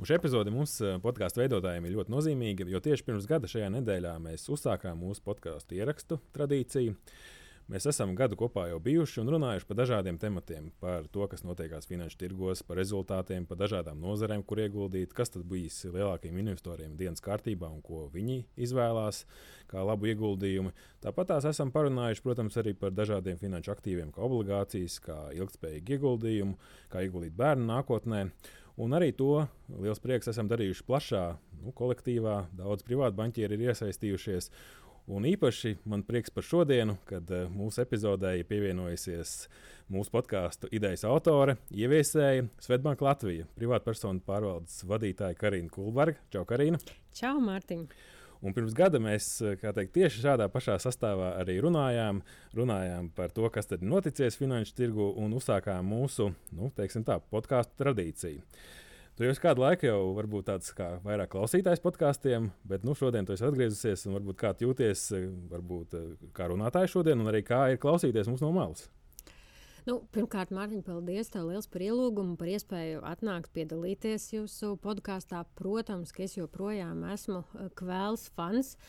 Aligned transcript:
Un 0.00 0.06
šī 0.08 0.14
epizode 0.16 0.48
mums 0.48 0.78
eh, 0.80 0.94
podkāstu 1.04 1.42
veidotājiem 1.42 1.84
ir 1.84 1.92
ļoti 1.98 2.12
nozīmīga, 2.14 2.64
jo 2.72 2.78
tieši 2.80 3.04
pirms 3.04 3.26
gada 3.28 3.48
šajā 3.52 3.66
nedēļā 3.74 4.14
mēs 4.24 4.46
uzsākām 4.48 4.96
mūsu 4.96 5.20
podkāstu 5.26 5.76
ierakstu 5.76 6.16
tradīciju. 6.32 6.94
Mēs 7.70 7.84
esam 7.86 8.14
gadu 8.18 8.34
kopā 8.40 8.64
jau 8.70 8.78
bijuši 8.82 9.20
un 9.20 9.28
runājuši 9.34 9.66
par 9.68 9.76
dažādiem 9.78 10.16
tematiem, 10.18 10.70
par 10.80 11.04
to, 11.12 11.26
kas 11.30 11.44
notiekās 11.44 11.84
finanšu 11.86 12.16
tirgos, 12.18 12.64
par 12.66 12.80
rezultātiem, 12.80 13.44
par 13.46 13.60
dažādām 13.60 14.00
nozarēm, 14.00 14.40
kur 14.42 14.62
ieguldīt, 14.64 15.12
kas 15.14 15.30
tad 15.36 15.44
bijis 15.46 15.76
lielākajiem 15.84 16.40
investoriem 16.46 16.96
dienas 16.98 17.20
kārtībā 17.22 17.68
un 17.68 17.84
ko 17.84 18.06
viņi 18.10 18.40
izvēlās 18.56 19.20
kā 19.70 19.84
labu 19.84 20.08
ieguldījumu. 20.10 20.72
Tāpat 21.04 21.30
tās 21.34 21.50
esam 21.52 21.70
parunājuši, 21.76 22.24
protams, 22.24 22.56
arī 22.58 22.72
par 22.72 22.96
dažādiem 22.96 23.38
finanšu 23.38 23.76
aktīviem, 23.76 24.10
kā 24.16 24.24
obligācijas, 24.24 24.96
kā 25.04 25.20
ilgspējīgi 25.36 26.00
ieguldījumu, 26.00 26.58
kā 26.90 27.04
ieguldīt 27.04 27.36
bērnu 27.38 27.68
nākotnē. 27.68 28.24
Un 28.80 28.96
arī 28.96 29.10
to 29.12 29.42
liels 29.82 30.00
prieks 30.00 30.30
esam 30.32 30.48
darījuši 30.48 30.84
plašā 30.88 31.24
nu, 31.60 31.72
kolektīvā. 31.76 32.36
Daudz 32.56 32.86
privātu 32.86 33.18
banķieri 33.18 33.58
ir 33.58 33.70
iesaistījušies. 33.70 34.48
Un 35.10 35.26
īpaši 35.26 35.74
man 35.90 36.04
prieks 36.06 36.32
par 36.32 36.46
šodienu, 36.46 36.94
kad 37.08 37.28
uh, 37.34 37.48
mūsu 37.52 37.82
epizodē 37.82 38.36
ir 38.38 38.46
pievienojusies 38.48 39.34
mūsu 39.90 40.12
podkāstu 40.14 40.70
idejas 40.76 41.02
autore, 41.08 41.56
ieviesēja 41.74 42.46
Svetbanka 42.62 43.08
Latvija, 43.08 43.48
privātpersonu 43.58 44.22
pārvaldes 44.24 44.84
vadītāja 44.86 45.36
Karina 45.40 45.72
Kulberga. 45.74 46.20
Čau, 46.30 46.46
Karina! 46.48 46.78
Čau, 47.16 47.36
Mārtiņ! 47.42 47.88
Un 48.40 48.54
pirms 48.56 48.72
gada 48.76 48.96
mēs 49.02 49.26
teikt, 49.60 49.92
tieši 49.92 50.22
šādā 50.22 50.46
pašā 50.52 50.78
sastāvā 50.80 51.34
arī 51.42 51.58
runājām, 51.60 52.22
runājām 52.56 53.10
par 53.16 53.34
to, 53.36 53.44
kas 53.52 53.68
tad 53.68 53.84
noticies 53.84 54.38
finanšu 54.40 54.76
tirgu 54.78 55.10
un 55.20 55.34
uzsākām 55.36 55.84
mūsu 55.84 56.30
nu, 56.56 56.70
tā, 56.72 57.18
podkāstu 57.32 57.76
tradīciju. 57.82 58.40
Tu 59.18 59.26
jau 59.26 59.34
kādu 59.42 59.60
laiku 59.60 59.84
jau 59.84 59.98
varbūt 60.16 60.46
tāds 60.48 60.72
kā 60.72 60.94
vairāk 61.04 61.34
klausītājs 61.34 61.82
podkāstiem, 61.84 62.48
bet 62.64 62.86
nu, 62.88 62.94
šodien 62.96 63.28
tu 63.28 63.34
esi 63.34 63.44
atgriezusies 63.44 64.06
un 64.08 64.16
varbūt 64.16 64.38
kā 64.40 64.54
jūties, 64.64 65.02
varbūt 65.50 65.98
kā 66.32 66.48
runātājs 66.48 66.96
šodien, 66.96 67.20
un 67.20 67.28
arī 67.28 67.42
kā 67.44 67.66
ir 67.74 67.82
klausīties 67.82 68.32
mums 68.32 68.40
no 68.40 68.54
malas. 68.56 68.88
Nu, 69.88 69.96
pirmkārt, 70.12 70.50
Mārtiņ, 70.52 70.82
paldies 70.84 71.30
tev 71.32 71.46
liels 71.48 71.68
par 71.70 71.84
ielūgumu, 71.84 72.36
par 72.40 72.50
iespēju 72.52 73.00
atnākt 73.08 73.52
piedalīties 73.56 74.26
jūsu 74.34 74.74
podkāstā. 74.84 75.40
Protams, 75.56 76.12
ka 76.12 76.26
es 76.26 76.36
joprojām 76.36 77.04
esmu 77.14 77.40
eh, 77.40 77.70
kvēls 77.80 78.28
fans 78.36 78.74
eh, 78.76 78.80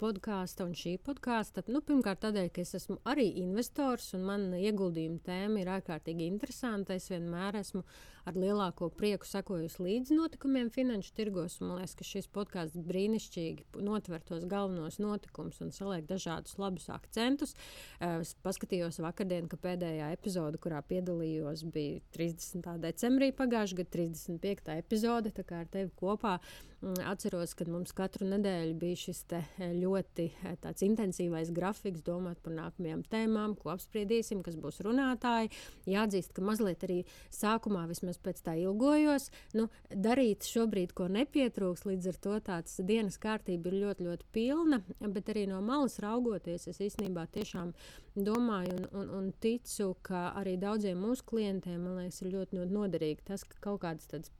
podkāsta 0.00 0.66
un 0.66 0.74
šī 0.76 0.96
podkāsta. 1.04 1.62
Nu, 1.72 1.80
pirmkārt, 1.84 2.20
tādēļ, 2.24 2.48
ka 2.52 2.62
es 2.64 2.74
esmu 2.76 2.98
arī 3.08 3.26
investors 3.40 4.10
un 4.16 4.26
man 4.28 4.46
ieguldījuma 4.58 5.22
tēma 5.24 5.62
ir 5.62 5.70
ārkārtīgi 5.76 6.26
interesanta. 6.28 6.96
Es 6.98 7.08
vienmēr 7.12 7.60
esmu 7.62 7.82
ar 8.28 8.36
lielāko 8.36 8.90
prieku 8.92 9.28
sekojusi 9.28 9.82
līdzi 9.84 10.16
notikumiem 10.18 10.70
finanšu 10.74 11.14
tirgos. 11.16 11.58
Man 11.62 11.78
liekas, 11.78 11.96
ka 11.98 12.06
šis 12.06 12.28
podkāsts 12.34 12.80
brīnišķīgi 12.90 13.82
notver 13.86 14.24
tos 14.26 14.44
galvenos 14.50 15.00
notikumus 15.00 15.60
un 15.64 15.72
saliek 15.74 16.04
dažādus 16.08 16.58
labus 16.60 16.90
akcentus. 16.92 17.56
Eh, 18.00 18.20
es 18.20 18.34
paskatījos 18.44 19.00
vakardien, 19.00 19.48
ka 19.50 19.58
pēdējā 19.60 20.10
epizode 20.16 20.60
kurā 20.60 20.82
piedalījos, 20.86 21.64
bija 21.72 22.02
30. 22.16 22.76
decembrī 22.84 23.32
pagājušā 23.36 23.80
gada 23.80 23.96
35. 23.96 24.76
epizode. 24.78 25.32
Tā 25.34 25.46
kā 25.46 25.64
ar 25.64 25.72
tevi 25.72 25.92
kopā 25.96 26.38
atceros, 26.80 27.52
ka 27.56 27.66
mums 27.68 27.92
katru 27.96 28.26
nedēļu 28.30 28.74
bija 28.80 28.98
šis 29.02 29.22
e, 29.36 29.40
ļoti 29.76 30.26
e, 30.48 30.54
intensīvais 30.86 31.52
grafiks, 31.54 32.02
domāt 32.06 32.40
par 32.44 32.54
nākamajām 32.56 33.02
tēmām, 33.12 33.56
ko 33.60 33.74
apspriedīsim, 33.74 34.40
kas 34.46 34.56
būs 34.60 34.80
runātāji. 34.86 35.52
Jāatzīst, 35.90 36.32
ka 36.36 36.44
mazliet 36.44 36.84
arī 36.86 37.02
sākumā 37.34 37.84
vismaz 37.90 38.20
pēc 38.22 38.40
tā 38.46 38.56
ilgojos. 38.62 39.28
Nu, 39.58 39.68
darīt 39.92 40.48
šobrīd, 40.48 40.94
ko 40.96 41.10
nepietrūks, 41.12 41.84
līdz 41.88 42.12
ar 42.12 42.20
to 42.26 42.38
tāds 42.48 42.80
dienas 42.86 43.20
kārtība 43.20 43.70
ir 43.70 43.80
ļoti, 43.84 44.08
ļoti 44.08 44.30
pilna, 44.32 44.80
bet 45.04 45.32
arī 45.34 45.46
no 45.50 45.60
malas 45.64 46.00
raugoties, 46.02 46.68
es 46.70 46.80
īstenībā 46.80 47.26
tiešām 47.34 47.74
domāju 48.16 48.80
un, 48.80 48.88
un, 49.02 49.14
un 49.20 49.30
ticu, 49.42 49.92
ka 50.06 50.30
arī 50.40 50.56
daudziem 50.60 50.98
mūsu 51.00 51.28
klientiem, 51.28 51.78
man 51.84 52.00
liekas, 52.00 52.24
ir 52.24 52.34
ļoti, 52.34 52.60
ļoti 52.60 52.76
noderīgi 52.80 53.28
tas, 53.28 53.44
ka 53.46 53.60
kaut 53.68 53.84
kādas 53.84 54.08
tādas 54.10 54.32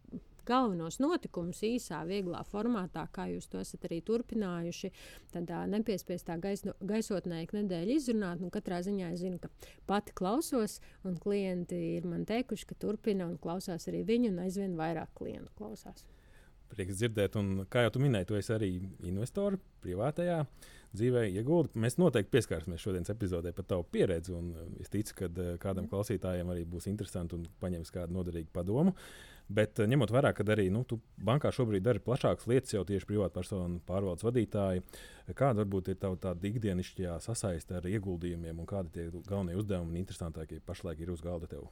galvenos 0.48 1.00
notikumus 1.02 1.62
īsā, 1.66 2.02
vieglā 2.08 2.42
formātā, 2.48 3.06
kā 3.14 3.26
jūs 3.30 3.48
to 3.50 3.60
esat 3.62 3.86
arī 3.88 4.00
turpinājuši. 4.06 4.92
Tādā 5.34 5.64
nepiespiestā 5.70 6.38
gaisno, 6.42 6.74
gaisotnē 6.80 7.42
ik 7.44 7.54
nedēļu 7.56 7.96
izrunāt. 7.96 8.42
Nu, 8.42 8.52
katrā 8.54 8.80
ziņā 8.86 9.12
es 9.14 9.24
zinu, 9.24 9.40
ka 9.42 9.50
pati 9.90 10.14
klausos, 10.16 10.78
un 11.04 11.18
klienti 11.20 11.78
ir 11.96 12.08
man 12.08 12.26
teikuši, 12.28 12.70
ka 12.70 12.78
turpina 12.86 13.28
un 13.28 13.38
klausās 13.40 13.88
arī 13.90 14.04
viņi, 14.08 14.32
un 14.32 14.42
aizvien 14.46 14.78
vairāk 14.78 15.14
klientu 15.18 15.52
klausās. 15.58 16.06
Prieks 16.70 17.00
dzirdēt, 17.00 17.34
un 17.40 17.64
kā 17.70 17.82
jau 17.82 17.96
tu 17.96 18.02
minēji, 18.02 18.28
tu 18.28 18.36
esi 18.38 18.52
arī 18.54 18.68
investors 19.08 19.58
privātajā 19.82 20.44
dzīvē, 20.94 21.24
iegūti. 21.38 21.78
Mēs 21.82 21.98
noteikti 22.00 22.32
pieskarsimies 22.34 22.82
šodienas 22.82 23.12
epizodē 23.12 23.52
par 23.54 23.66
tavu 23.70 23.86
pieredzi, 23.94 24.34
un 24.34 24.52
es 24.82 24.90
ticu, 24.92 25.16
ka 25.18 25.30
kādam 25.62 25.88
klausītājam 25.90 26.50
arī 26.52 26.64
būs 26.70 26.88
interesanti 26.90 27.38
un 27.38 27.46
paņems 27.62 27.94
kādu 27.94 28.16
noderīgu 28.16 28.50
padomu. 28.54 28.94
Bet 29.50 29.80
eh, 29.82 29.88
ņemot 29.90 30.12
vērā, 30.14 30.30
ka 30.36 30.46
arī 30.54 30.68
nu, 30.70 30.84
bankā 31.26 31.50
šobrīd 31.54 31.82
dari 31.82 32.02
plašākas 32.04 32.46
lietas, 32.50 32.74
jau 32.76 32.84
tieši 32.86 33.08
privātpersonu 33.08 33.80
pārvaldes 33.88 34.26
vadītāji, 34.26 34.84
kāda 35.34 35.64
varbūt 35.64 35.90
ir 35.90 35.98
tava 36.02 36.18
tāda 36.22 36.46
ikdienišķā 36.50 37.18
sasaiste 37.24 37.80
ar 37.80 37.88
ieguldījumiem 37.90 38.62
un 38.62 38.70
kādi 38.70 38.94
tie 38.94 39.08
galvenie 39.26 39.58
uzdevumi 39.58 39.96
un 39.96 40.02
interesantākie 40.04 40.62
pašlaik 40.66 41.02
ir 41.02 41.14
uz 41.14 41.24
galda 41.24 41.50
tev? 41.50 41.66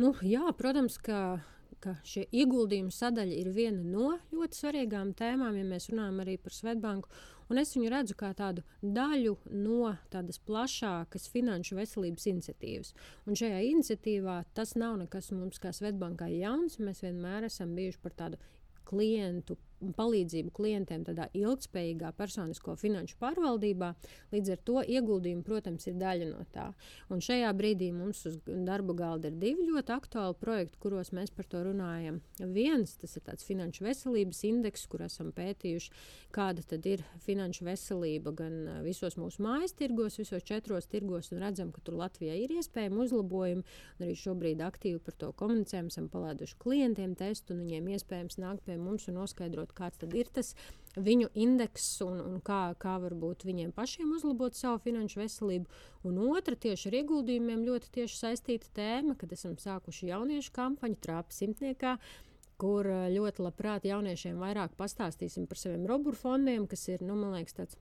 Nu, 0.00 0.14
jā, 0.24 0.44
protams, 0.56 0.96
ka, 1.02 1.42
ka 1.82 1.98
šie 2.08 2.24
ieguldījuma 2.32 2.92
sadaļa 2.94 3.36
ir 3.42 3.50
viena 3.52 3.82
no 3.84 4.14
ļoti 4.32 4.58
svarīgām 4.58 5.12
tēmām, 5.18 5.58
ja 5.58 5.66
mēs 5.68 5.90
runājam 5.92 6.22
arī 6.24 6.38
par 6.40 6.56
Svetbanku. 6.56 7.10
Un 7.52 7.60
es 7.60 7.74
viņu 7.76 7.90
redzu 7.92 8.14
kā 8.16 8.30
tādu 8.32 8.62
daļu 8.80 9.34
no 9.52 9.90
tādas 10.12 10.38
plašākas 10.40 11.26
finanšu 11.34 11.76
veselības 11.76 12.24
iniciatīvas. 12.30 12.94
Un 13.28 13.36
šajā 13.36 13.58
iniciatīvā 13.68 14.38
tas 14.56 14.72
nav 14.80 14.96
nekas 15.02 15.28
mums 15.36 15.60
kā 15.60 15.74
Svetbankai 15.76 16.30
jauns. 16.38 16.78
Mēs 16.80 17.04
vienmēr 17.04 17.50
esam 17.50 17.74
bijuši 17.76 18.00
par 18.00 18.16
tādu 18.22 18.40
klientu 18.88 19.58
palīdzību 19.96 20.52
klientiem 20.54 21.04
tādā 21.06 21.28
ilgspējīgā 21.36 22.12
personisko 22.18 22.76
finanšu 22.80 23.18
pārvaldībā. 23.20 23.92
Līdz 24.32 24.54
ar 24.54 24.62
to 24.66 24.82
ieguldījumi, 24.82 25.44
protams, 25.46 25.86
ir 25.90 25.98
daļa 26.00 26.28
no 26.30 26.44
tā. 26.54 26.68
Un 27.12 27.22
šajā 27.24 27.50
brīdī 27.56 27.90
mums 27.94 28.24
uz 28.30 28.38
darba 28.46 28.94
galda 28.96 29.30
ir 29.30 29.38
divi 29.42 29.66
ļoti 29.68 29.94
aktuāli 29.94 30.38
projekti, 30.40 30.80
kuros 30.82 31.12
mēs 31.16 31.32
par 31.34 31.48
to 31.50 31.64
runājam. 31.66 32.20
Viens 32.54 32.94
tas 33.00 33.16
ir 33.18 33.26
tāds 33.26 33.46
finanšu 33.46 33.86
veselības 33.86 34.42
indeks, 34.48 34.86
kur 34.90 35.04
esam 35.06 35.32
pētījuši, 35.36 35.92
kāda 36.34 36.64
tad 36.66 36.86
ir 36.88 37.04
finanšu 37.26 37.66
veselība 37.66 38.32
gan 38.36 38.58
visos 38.86 39.18
mūsu 39.20 39.42
mājas 39.44 39.74
tirgos, 39.78 40.18
visos 40.20 40.44
četros 40.46 40.88
tirgos, 40.90 41.32
un 41.32 41.42
redzam, 41.42 41.72
ka 41.74 41.82
tur 41.84 41.98
Latvijā 42.00 42.36
ir 42.38 42.54
iespējami 42.58 43.02
uzlabojumi. 43.04 43.66
Arī 44.02 44.16
šobrīd 44.18 44.62
aktīvi 44.64 45.00
par 45.04 45.16
to 45.20 45.32
komunicējam, 45.38 45.90
esam 45.92 46.08
palaiduši 46.12 46.58
klientiem 46.62 47.14
testu, 47.18 47.54
un 47.54 47.64
viņiem 47.64 47.90
iespējams 47.96 48.38
nākt 48.42 48.66
pie 48.66 48.78
mums 48.80 49.08
un 49.10 49.18
noskaidrot, 49.20 49.71
saprot, 49.72 49.96
kāds 49.98 50.14
ir 50.14 50.28
tas 50.32 50.54
viņu 50.96 51.30
indeks 51.34 52.00
un, 52.02 52.20
un 52.20 52.40
kā, 52.40 52.74
kā 52.78 52.98
varbūt 53.00 53.44
viņiem 53.44 53.72
pašiem 53.72 54.12
uzlabot 54.12 54.54
savu 54.54 54.78
finanšu 54.84 55.20
veselību. 55.20 55.66
Un 56.04 56.18
otra 56.18 56.54
tieši 56.54 56.88
ar 56.88 56.98
ieguldījumiem 57.00 57.64
ļoti 57.64 57.90
tieši 57.92 58.18
saistīta 58.18 58.68
tēma, 58.74 59.16
kad 59.16 59.32
esam 59.32 59.56
sākuši 59.56 60.10
jauniešu 60.10 60.52
kampaņu 60.52 61.00
trāpa 61.00 61.32
simtniekā 61.32 61.98
kur 62.58 62.86
eh, 62.86 63.08
ļoti 63.10 63.42
labprāt 63.42 63.84
jauniešiem 63.84 64.38
vairāk 64.38 64.76
pastāstīsim 64.76 65.48
par 65.48 65.58
saviem 65.58 65.86
roburu 65.86 66.16
fondiem, 66.16 66.66
kas 66.66 66.86
ir, 66.88 67.02
nu, 67.02 67.16
man 67.16 67.32
liekas, 67.34 67.56
tāds 67.56 67.78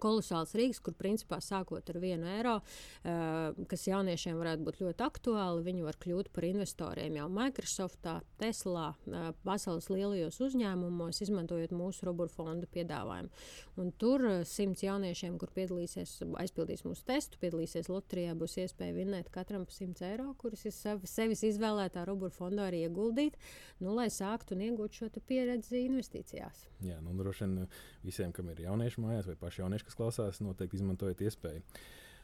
kolosāls 0.00 0.54
rīks, 0.58 0.80
kur 0.84 0.94
principā 0.98 1.40
sākot 1.42 1.90
ar 1.90 1.98
vienu 2.02 2.28
eiro, 2.30 2.56
uh, 2.60 3.56
kas 3.70 3.86
jauniešiem 3.88 4.38
varētu 4.40 4.66
būt 4.66 4.80
ļoti 4.84 5.06
aktuāli, 5.06 5.64
viņi 5.66 5.86
var 5.86 5.98
kļūt 6.00 6.30
par 6.34 6.46
investoriem 6.48 7.18
jau 7.18 7.28
Microsoftā, 7.32 8.18
Teslā, 8.40 8.90
uh, 8.94 9.30
pasaules 9.46 9.90
lielajos 9.92 10.40
uzņēmumos, 10.46 11.22
izmantojot 11.26 11.74
mūsu 11.76 12.08
ruburu 12.08 12.32
fondu 12.32 12.68
piedāvājumu. 12.70 13.32
Un 13.80 13.92
tur 14.00 14.26
uh, 14.28 14.38
simts 14.48 14.84
jauniešiem, 14.86 15.38
kur 15.40 15.52
piedalīsies, 15.56 16.18
aizpildīs 16.42 16.84
mūsu 16.86 17.04
testu, 17.08 17.40
piedalīsies 17.42 17.90
loterijā, 17.92 18.36
būs 18.38 18.58
iespēja 18.64 18.96
vinnēt 18.96 19.30
katram 19.34 19.66
pa 19.66 19.74
100 19.74 20.06
eiro, 20.12 20.30
kurus 20.40 20.66
ir 20.68 20.74
sev, 20.76 21.04
sevis 21.08 21.44
izvēlētā 21.48 22.04
ruburu 22.08 22.34
fondā 22.34 22.68
arī 22.70 22.84
ieguldīt, 22.86 23.38
nu, 23.80 23.94
lai 23.96 24.08
sāktu 24.12 24.56
un 24.56 24.64
iegūtu 24.68 25.02
šo 25.02 25.24
pieredzi 25.26 25.84
investīcijās. 25.86 26.66
Jā, 26.84 26.98
nu, 27.04 27.14
droši 27.18 27.46
vien 27.46 27.56
visiem, 28.06 28.32
kam 28.36 28.52
ir 28.52 28.62
jaunieši 28.66 29.02
mājās 29.02 29.30
vai 29.30 29.38
paši 29.40 29.64
jaunieši, 29.64 29.88
kas 29.88 29.98
klausās, 29.98 30.44
noteikti 30.44 30.80
izmantojiet 30.80 31.26
iespēju. 31.26 31.64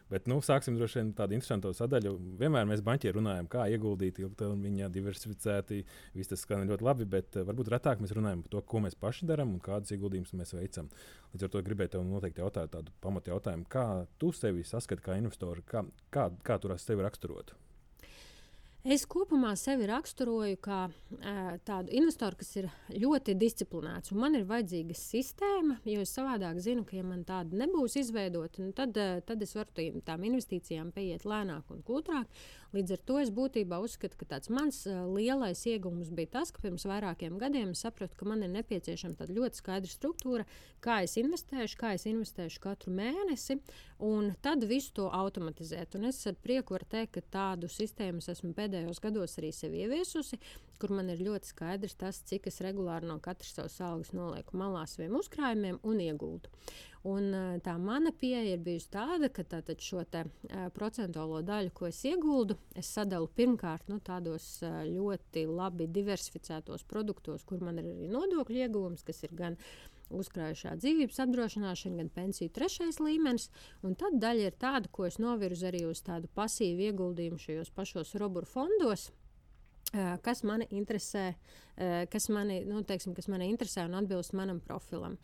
Bet 0.06 0.28
nu, 0.31 0.37
sāksim 0.44 0.76
droši 0.78 1.00
vien 1.00 1.08
tādu 1.19 1.34
interesantu 1.34 1.73
sadaļu. 1.75 2.12
Vienmēr 2.38 2.69
mēs 2.70 2.82
banķieri 2.87 3.17
runājam, 3.17 3.49
kā 3.50 3.64
ieguldīt 3.75 4.20
ilgtermiņā, 4.23 4.87
diversificēti. 4.94 5.81
Viss 6.14 6.31
tas 6.31 6.44
skan 6.46 6.62
ļoti 6.69 6.87
labi, 6.87 7.08
bet 7.11 7.34
uh, 7.34 7.43
varbūt 7.49 7.73
retāk 7.75 8.05
mēs 8.05 8.14
runājam 8.14 8.44
par 8.44 8.55
to, 8.55 8.62
ko 8.70 8.84
mēs 8.84 8.94
paši 9.00 9.26
darām 9.26 9.56
un 9.56 9.64
kādus 9.64 9.96
ieguldījumus 9.96 10.37
mēs 10.38 10.55
veicam. 10.55 10.93
Līdz 11.34 11.49
ar 11.49 11.55
to 11.56 11.67
gribēju 11.67 11.96
tev 11.96 12.06
noteikti 12.06 12.44
jautāt 12.44 12.70
tādu 12.76 12.94
pamatu 13.02 13.34
jautājumu, 13.34 13.67
kā 13.72 13.87
tu 14.22 14.31
sevi 14.37 14.62
saskati 14.69 15.02
kā 15.08 15.19
investoru, 15.19 15.67
kā, 15.67 15.82
kā, 16.14 16.31
kā 16.46 16.62
tu 16.62 16.70
sevi 16.79 17.02
raksturotu? 17.02 17.58
Es 18.87 19.03
kopumā 19.11 19.50
sevi 19.59 19.88
raksturoju 19.91 20.61
kā 20.62 20.85
tādu 21.67 21.91
investoru, 21.99 22.38
kas 22.38 22.53
ir 22.61 22.69
ļoti 22.94 23.35
disciplinēts. 23.35 24.12
Man 24.15 24.38
ir 24.38 24.44
vajadzīga 24.47 24.94
sistēma, 24.94 25.81
jo 25.91 26.05
es 26.05 26.12
savādāk 26.15 26.61
zinu, 26.62 26.85
ka, 26.87 26.94
ja 26.94 27.03
man 27.03 27.25
tāda 27.27 27.59
nebūs 27.65 27.97
izveidota, 27.99 28.62
nu 28.62 28.71
tad, 28.77 28.94
tad 29.27 29.43
es 29.43 29.56
varu 29.59 29.88
tām 30.06 30.29
investīcijām 30.31 30.93
pieiet 30.94 31.27
lēnāk 31.27 31.75
un 31.75 31.83
kūtrāk. 31.88 32.31
Līdz 32.76 32.93
ar 32.93 33.00
to 33.08 33.17
es 33.23 33.31
būtībā 33.32 33.78
uzskatu, 33.81 34.19
ka 34.20 34.26
tāds 34.34 34.50
mans 34.52 34.82
lielais 35.14 35.62
iegūms 35.70 36.11
bija 36.17 36.34
tas, 36.34 36.50
ka 36.52 36.61
pirms 36.61 36.84
vairākiem 36.88 37.38
gadiem 37.40 37.73
es 37.73 37.81
sapratu, 37.87 38.19
ka 38.19 38.28
man 38.28 38.44
ir 38.44 38.52
nepieciešama 38.52 39.17
tāda 39.17 39.32
ļoti 39.37 39.62
skaidra 39.62 39.93
struktūra, 39.93 40.44
kā 40.84 40.99
es 41.06 41.17
investēšu, 41.17 41.78
kā 41.81 41.94
es 41.96 42.05
investēšu 42.11 42.61
katru 42.67 42.93
mēnesi, 42.99 43.56
un 44.05 44.34
tad 44.44 44.67
visu 44.69 44.93
to 44.99 45.08
automatizēt. 45.08 45.96
Un 45.96 46.11
es 46.11 46.20
ar 46.28 46.37
prieku 46.37 46.76
varu 46.76 46.88
teikt, 46.93 47.14
ka 47.17 47.25
tādu 47.38 47.70
sistēmu 47.73 48.20
esmu 48.20 48.52
pēdējos 48.58 49.00
gados 49.00 49.38
arī 49.40 49.55
sev 49.56 49.76
ieviesusi, 49.79 50.37
kur 50.76 50.93
man 50.93 51.08
ir 51.12 51.22
ļoti 51.25 51.49
skaidrs 51.55 51.96
tas, 51.96 52.20
cik 52.29 52.50
es 52.50 52.61
regulāri 52.64 53.08
no 53.08 53.17
katras 53.25 53.55
savas 53.56 53.79
algas 53.81 54.12
nolieku 54.12 54.58
malā 54.61 54.84
saviem 54.90 55.17
uzkrājumiem 55.17 55.81
un 55.81 56.05
iegūtu. 56.11 56.52
Un, 57.06 57.29
tā 57.62 57.76
mana 57.79 58.11
pieeja 58.11 58.56
ir 58.56 58.62
bijusi 58.67 58.88
tāda, 58.97 59.29
ka 59.31 59.44
tātad 59.47 59.82
šo 59.85 60.03
te, 60.11 60.25
procentuālo 60.75 61.38
daļu, 61.47 61.70
ko 61.76 61.87
es 61.87 62.00
ieguldu, 62.08 62.56
es 62.75 62.88
sadalu 62.97 63.29
pirmkārt 63.37 63.87
nu, 63.93 64.00
tādos 64.03 64.47
ļoti 64.64 65.44
labi 65.47 65.87
diversificētos 65.87 66.82
produktos, 66.91 67.44
kur 67.47 67.62
man 67.62 67.79
ir 67.79 67.93
arī 67.93 68.08
nodokļu 68.11 68.64
ieguvums, 68.64 69.06
kas 69.06 69.23
ir 69.23 69.37
gan 69.38 69.58
uzkrājušā 70.14 70.75
dzīvības 70.81 71.23
apdrošināšana, 71.26 72.00
gan 72.03 72.11
pensiju 72.14 72.50
trešais 72.55 72.99
līmenis. 73.03 73.50
Un 73.87 73.94
tad 73.99 74.19
daļa 74.23 74.50
ir 74.50 74.58
tāda, 74.58 74.91
ko 74.91 75.06
es 75.06 75.20
novirzu 75.23 75.70
arī 75.70 75.85
uz 75.87 76.03
tādu 76.06 76.31
pasīvu 76.35 76.88
ieguldījumu 76.91 77.38
šajos 77.43 77.70
pašos 77.75 78.14
roburu 78.19 78.50
fondos. 78.50 79.11
Kas 80.25 80.43
mani 80.46 80.66
interesē, 80.75 81.31
kas 82.12 82.28
mani, 82.32 82.62
nu, 82.69 82.81
teiksim, 82.87 83.14
kas 83.16 83.28
mani 83.32 83.50
interesē 83.52 83.84
un 83.88 83.96
atbilst 83.98 84.34
manam 84.37 84.60
profilam. 84.64 85.19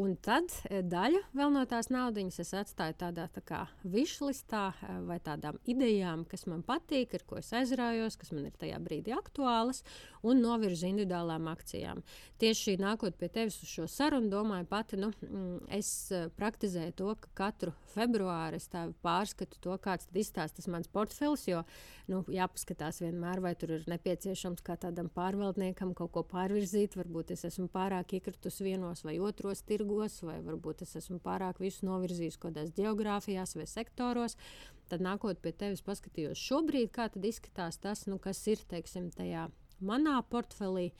Un 0.00 0.14
tad 0.22 0.52
daļu 0.90 1.20
no 1.38 1.64
tās 1.68 1.90
naudas 1.90 2.38
es 2.42 2.52
atstāju 2.56 2.96
tādā 3.00 3.26
tā 3.34 3.42
kā 3.46 3.60
višlistā 3.84 4.70
vai 5.06 5.18
tādām 5.22 5.58
idejām, 5.68 6.24
kas 6.28 6.46
man 6.50 6.62
patīk, 6.66 7.14
ar 7.18 7.24
ko 7.26 7.40
es 7.40 7.50
aizraujos, 7.56 8.18
kas 8.20 8.32
man 8.34 8.48
ir 8.48 8.56
tajā 8.58 8.78
brīdī 8.82 9.14
aktuālas, 9.16 9.82
un 10.26 10.42
novirzu 10.42 10.88
individuālām 10.90 11.48
akcijām. 11.52 12.02
Tieši 12.40 12.76
nākot 12.80 13.16
pie 13.20 13.30
tevis 13.32 13.58
uz 13.64 13.70
šo 13.70 13.86
sarunu, 13.90 14.30
domāju, 14.32 14.68
pati 14.70 14.98
nu, 15.00 15.10
mm, 15.24 15.70
es 15.76 15.90
praktizēju 16.36 16.96
to, 16.96 17.14
ka 17.24 17.32
katru 17.42 17.74
februāri 17.94 18.60
es 18.60 18.68
pārskatu 19.04 19.60
to, 19.60 19.76
kāds 19.82 20.08
izstāsta 20.14 20.64
mans 20.70 20.88
portfels, 20.88 21.46
jo 21.48 21.62
nu, 22.10 22.22
jāpaskatās 22.30 23.00
vienmēr, 23.04 23.42
vai 23.44 23.54
tur 23.60 23.74
ir 23.76 23.86
nepieciešams 23.90 24.64
kā 24.66 24.76
tādam 24.80 25.10
pārvaldniekam 25.12 25.92
kaut 25.98 26.12
ko 26.16 26.24
pārvirzīt. 26.32 26.96
Varbūt 26.98 27.34
es 27.36 27.46
esmu 27.48 27.68
pārāk 27.72 28.16
iekritus 28.18 28.60
vienos 28.64 29.04
vai 29.06 29.18
otros 29.20 29.62
tirgos, 29.68 30.20
vai 30.26 30.40
varbūt 30.46 30.84
es 30.86 30.96
esmu 31.02 31.20
pārāk 31.24 31.60
visu 31.62 31.86
novirzījis 31.88 32.40
kaut 32.40 32.54
kādās 32.54 32.74
geogrāfijās 32.76 33.56
vai 33.58 33.68
sektoros. 33.70 34.38
Tad 34.90 35.04
nākot 35.06 35.38
pie 35.38 35.52
tevis, 35.54 35.84
paskatījos 35.86 36.40
šobrīd, 36.40 36.90
kā 36.94 37.10
izskatās 37.14 37.78
tas, 37.78 38.08
nu, 38.10 38.18
kas 38.18 38.42
ir 38.50 38.64
teiksim, 38.70 39.12
tajā 39.14 39.46
manā 39.84 40.20
portfelī. 40.30 40.90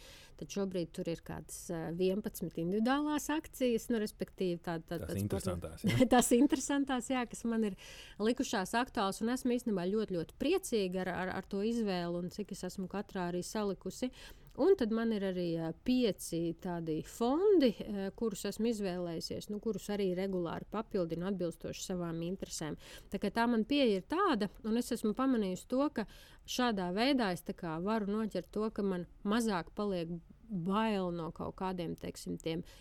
Tad 0.41 0.55
šobrīd 0.55 0.88
tur 0.97 1.09
ir 1.12 1.21
kādas 1.21 1.67
11 1.69 2.56
individuālās 2.62 3.27
akcijas, 3.35 3.91
nu, 3.93 3.99
respektīvi 4.00 4.56
tā, 4.65 4.79
tā, 4.88 4.97
tās 5.03 5.19
interesantās. 5.21 5.85
Jā. 5.91 6.06
tās 6.15 6.31
interesantās, 6.32 7.11
jā, 7.12 7.27
kas 7.29 7.44
man 7.44 7.67
ir 7.69 7.77
likušās 8.17 8.73
aktuāls. 8.81 9.21
Un 9.21 9.35
esmu 9.35 9.53
īstenībā 9.59 9.85
ļoti, 9.91 10.17
ļoti 10.17 10.38
priecīga 10.41 11.05
ar, 11.05 11.12
ar, 11.12 11.35
ar 11.43 11.50
to 11.50 11.61
izvēlu 11.69 12.25
un 12.25 12.32
cik 12.32 12.56
es 12.56 12.65
esmu 12.71 12.88
katrā 12.88 13.29
arī 13.29 13.44
salikusi. 13.44 14.09
Un 14.58 14.75
tad 14.76 14.91
man 14.93 15.12
ir 15.14 15.23
arī 15.29 15.47
pieci 15.87 16.41
tādi 16.61 16.99
fondi, 17.06 17.70
kurus 18.19 18.43
esmu 18.50 18.67
izvēlējies, 18.73 19.47
nu, 19.52 19.61
kurus 19.62 19.87
arī 19.94 20.11
regulāri 20.19 20.67
papildinu 20.75 21.29
atbilstoši 21.31 21.85
savām 21.85 22.19
interesēm. 22.26 22.76
Tā, 23.12 23.23
tā 23.23 23.47
man 23.47 23.64
pieeja 23.64 24.00
ir 24.00 24.08
tāda, 24.11 24.50
un 24.67 24.81
es 24.81 24.91
esmu 24.97 25.14
pamanījusi 25.17 25.70
to, 25.70 25.87
ka 25.94 26.05
šādā 26.50 26.91
veidā 26.97 27.31
es 27.32 27.47
varu 27.87 28.11
noķert 28.11 28.50
to, 28.50 28.69
ka 28.75 28.82
man 28.82 29.06
mazāk 29.25 29.70
paliek 29.75 30.19
bail 30.50 31.12
no 31.14 31.31
kaut 31.35 31.55
kādiem 31.61 31.94
teiksim, 32.00 32.37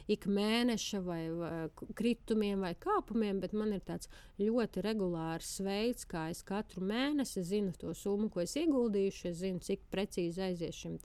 ik 0.09 0.25
mēneša 0.25 1.01
vai, 1.05 1.21
vai 1.29 1.69
kritumiem 1.97 2.63
vai 2.65 2.73
kāpumiem, 2.73 3.39
bet 3.39 3.53
man 3.53 3.73
ir 3.73 3.83
tāds 3.85 4.09
ļoti 4.39 4.83
regulārs 4.85 5.59
veids, 5.61 6.07
kā 6.09 6.29
es 6.33 6.41
katru 6.43 6.83
mēnesi 6.89 7.43
zinu 7.45 7.73
to 7.77 7.93
summu, 7.93 8.29
ko 8.33 8.41
es 8.41 8.55
ieguldījuši. 8.57 9.27
Es 9.29 9.37
zinu, 9.43 9.61
cik 9.63 9.85
precīzi 9.93 10.41
aizies 10.49 10.75
šim 10.75 10.97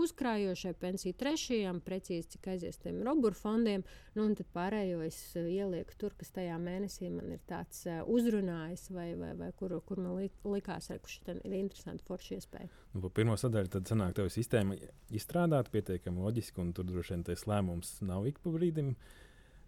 uzkrājošai 0.00 0.72
pensiju 0.80 1.14
trešajam, 1.18 1.80
precīzi 1.84 2.34
cik 2.34 2.48
aizies 2.54 2.78
tiem 2.82 3.00
roburu 3.06 3.36
fondiem, 3.38 3.84
nu, 4.16 4.26
tad 4.38 4.48
pārējo 4.56 5.02
es 5.06 5.18
uh, 5.38 5.46
ielieku 5.50 5.96
tur, 6.00 6.14
kas 6.18 6.32
tajā 6.34 6.56
mēnesī 6.62 7.10
man 7.14 7.34
ir 7.36 7.42
tāds 7.48 7.84
uh, 7.88 8.02
uzrunājis, 8.10 8.88
vai, 8.94 9.08
vai, 9.18 9.32
vai 9.38 9.50
kur, 9.58 9.76
kur 9.86 10.02
man 10.02 10.16
li, 10.18 10.30
likās, 10.48 10.90
ka 10.90 11.10
šī 11.10 11.36
ir 11.36 11.58
interesanta 11.58 12.06
forša 12.08 12.38
iespēja. 12.38 12.70
Nu, 12.94 13.10
pirmā 13.10 13.36
sadaļa 13.40 13.76
tad 13.76 13.90
sanāk, 13.90 14.16
tev 14.18 14.30
sistēma 14.32 14.78
izstrādāta 15.14 15.72
pietiekami 15.74 16.24
loģiski, 16.24 16.60
un 16.62 16.72
tur 16.76 16.88
droši 16.88 17.16
vien 17.16 17.28
tas 17.30 17.46
lēmums 17.50 17.98
nav 18.06 18.26
ik 18.30 18.42
pa 18.42 18.54
brīdim. 18.54 18.94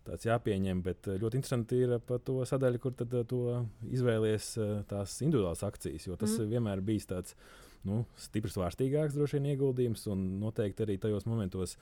Tāds 0.06 0.22
jāpieņem, 0.28 0.82
bet 0.86 1.08
uh, 1.10 1.16
ļoti 1.18 1.40
interesanti 1.40 1.80
ir 1.82 1.96
par 2.06 2.20
to 2.26 2.38
sadaļu, 2.46 2.82
kur 2.82 2.98
tad 2.98 3.14
to 3.30 3.62
izvēlies 3.90 4.52
tās 4.90 5.16
individuālās 5.26 5.64
akcijas. 5.66 6.06
Jo 6.06 6.18
tas 6.18 6.36
mm. 6.36 6.52
vienmēr 6.52 6.82
bijis 6.86 7.10
tāds 7.10 7.34
uh, 7.34 7.65
nu, 7.86 8.02
stiprs, 8.20 8.58
vārstīgāks 8.60 9.16
droši 9.16 9.38
vien 9.38 9.50
ieguldījums. 9.54 10.06
Un 10.12 10.24
noteikti 10.42 10.86
arī 10.86 10.98
tajos 11.02 11.26
momentos 11.28 11.76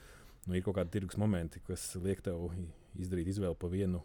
nu, 0.46 0.56
ir 0.56 0.64
kaut 0.64 0.78
kādi 0.78 0.94
tirgus 0.96 1.20
momenti, 1.20 1.62
kas 1.68 1.92
liek 2.04 2.22
tev 2.24 2.50
izdarīt 3.00 3.30
izvēli 3.34 3.58
pa 3.58 3.70
vienu. 3.72 4.02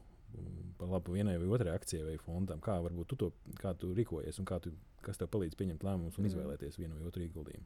Pa 0.78 0.86
labu 0.86 1.16
vienai 1.16 1.40
vai 1.42 1.50
otrai 1.56 1.74
akcijai 1.74 2.06
vai 2.06 2.20
fondam. 2.22 2.62
Kā 2.64 2.78
varbūt 2.86 3.10
tu 3.12 3.18
to 3.18 3.32
kā 3.60 3.74
tu 3.78 3.90
rīkojies 3.98 4.38
un 4.40 4.48
tu, 4.64 4.72
kas 5.04 5.18
tev 5.18 5.32
palīdz 5.34 5.58
pieņemt 5.58 5.84
lēmumus 5.84 6.20
un 6.20 6.24
mm. 6.24 6.30
izvēlēties 6.30 6.78
vienu 6.80 7.00
vai 7.00 7.10
otru 7.10 7.26
ieguldījumu? 7.26 7.66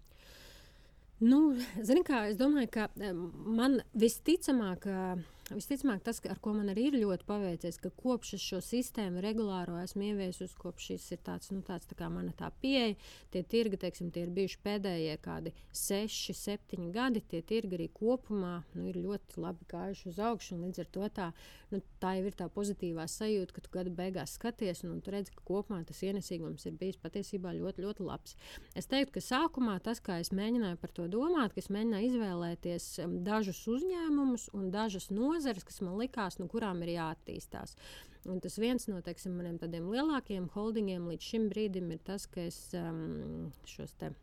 Nu, 1.23 1.39
zini, 1.85 2.01
kā, 2.07 2.23
es 2.31 2.39
domāju, 2.39 2.71
ka 2.73 2.87
man 3.13 3.77
visticamāk, 3.99 4.87
Visticamāk, 5.51 5.99
tas, 6.05 6.21
ar 6.31 6.37
ko 6.39 6.53
man 6.55 6.71
arī 6.71 6.85
ir 6.87 6.95
ļoti 7.01 7.25
paveicies, 7.27 7.75
ka 7.83 7.89
kopš 7.99 8.37
es 8.37 8.43
šo 8.47 8.61
sistēmu 8.63 9.19
regulāro 9.25 9.75
esmu 9.81 10.05
ieviesusi, 10.07 10.55
kopš 10.55 10.85
šis 10.93 11.07
ir 11.17 11.19
tāds, 11.25 11.49
nu, 11.51 11.59
tāds 11.67 11.89
tā 11.89 11.97
kā 11.99 12.07
mana 12.07 12.31
tā 12.39 12.47
pieeja, 12.63 12.95
tie 13.33 13.41
tirgi, 13.51 13.79
teiksim, 13.81 14.07
tie 14.15 14.23
ir 14.23 14.31
bijuši 14.31 14.61
pēdējie 14.63 15.17
kādi 15.25 15.51
seši, 15.75 16.35
septiņi 16.39 16.87
gadi, 16.95 17.23
tie 17.27 17.41
tirgi 17.43 17.75
arī 17.75 17.89
kopumā 17.91 18.61
nu, 18.77 18.85
ir 18.87 19.01
ļoti 19.03 19.41
labi 19.43 19.67
gājuši 19.73 20.07
uz 20.13 20.21
augšu, 20.29 20.55
un 20.55 20.63
līdz 20.69 20.79
ar 20.85 20.89
to 20.95 21.09
tā, 21.19 21.27
nu, 21.73 21.81
tā 21.99 22.13
jau 22.21 22.31
ir 22.31 22.39
tā 22.39 22.47
pozitīvā 22.55 23.09
sajūta, 23.11 23.57
ka 23.57 23.65
tu 23.65 23.75
gada 23.75 23.91
beigās 23.99 24.37
skaties, 24.39 24.85
un, 24.87 24.95
un 24.95 25.03
tu 25.03 25.11
redzi, 25.11 25.35
ka 25.35 25.43
kopumā 25.43 25.81
tas 25.83 25.99
ienesīgums 26.07 26.69
ir 26.71 26.79
bijis 26.79 27.01
patiesībā 27.03 27.51
ļoti, 27.59 27.83
ļoti 27.83 28.07
labs. 28.07 28.37
Es 28.79 28.87
teiktu, 28.87 29.17
ka 29.17 29.27
sākumā 29.27 29.75
tas, 29.83 29.99
kā 29.99 30.21
es 30.23 30.31
mēģināju 30.31 30.79
par 30.79 30.95
to 30.95 31.11
domāt, 31.11 31.51
ka 31.51 31.59
es 31.59 31.67
mēģināju 31.73 32.13
izvēlēties 32.13 32.89
um, 33.03 33.19
dažus 33.27 33.59
uzņēmumus 33.75 34.49
un 34.55 34.71
dažas 34.71 35.11
no 35.11 35.32
nozares, 35.33 35.65
kas 35.67 35.81
man 35.83 35.97
likās, 35.99 36.39
nu, 36.39 36.47
kurām 36.51 36.83
ir 36.85 36.95
jāattīstās. 36.95 37.77
Un 38.29 38.39
tas 38.43 38.55
viens 38.61 38.87
no 38.87 39.01
teiksim, 39.03 39.35
maniem 39.35 39.57
lielākiem 39.91 40.47
holdingiem 40.53 41.09
līdz 41.11 41.31
šim 41.33 41.49
brīdim 41.51 41.91
ir 41.91 41.99
tas, 42.07 42.27
ka 42.31 42.45
es 42.47 42.59
um, 42.79 43.51
šos 43.67 43.97
te 43.99 44.13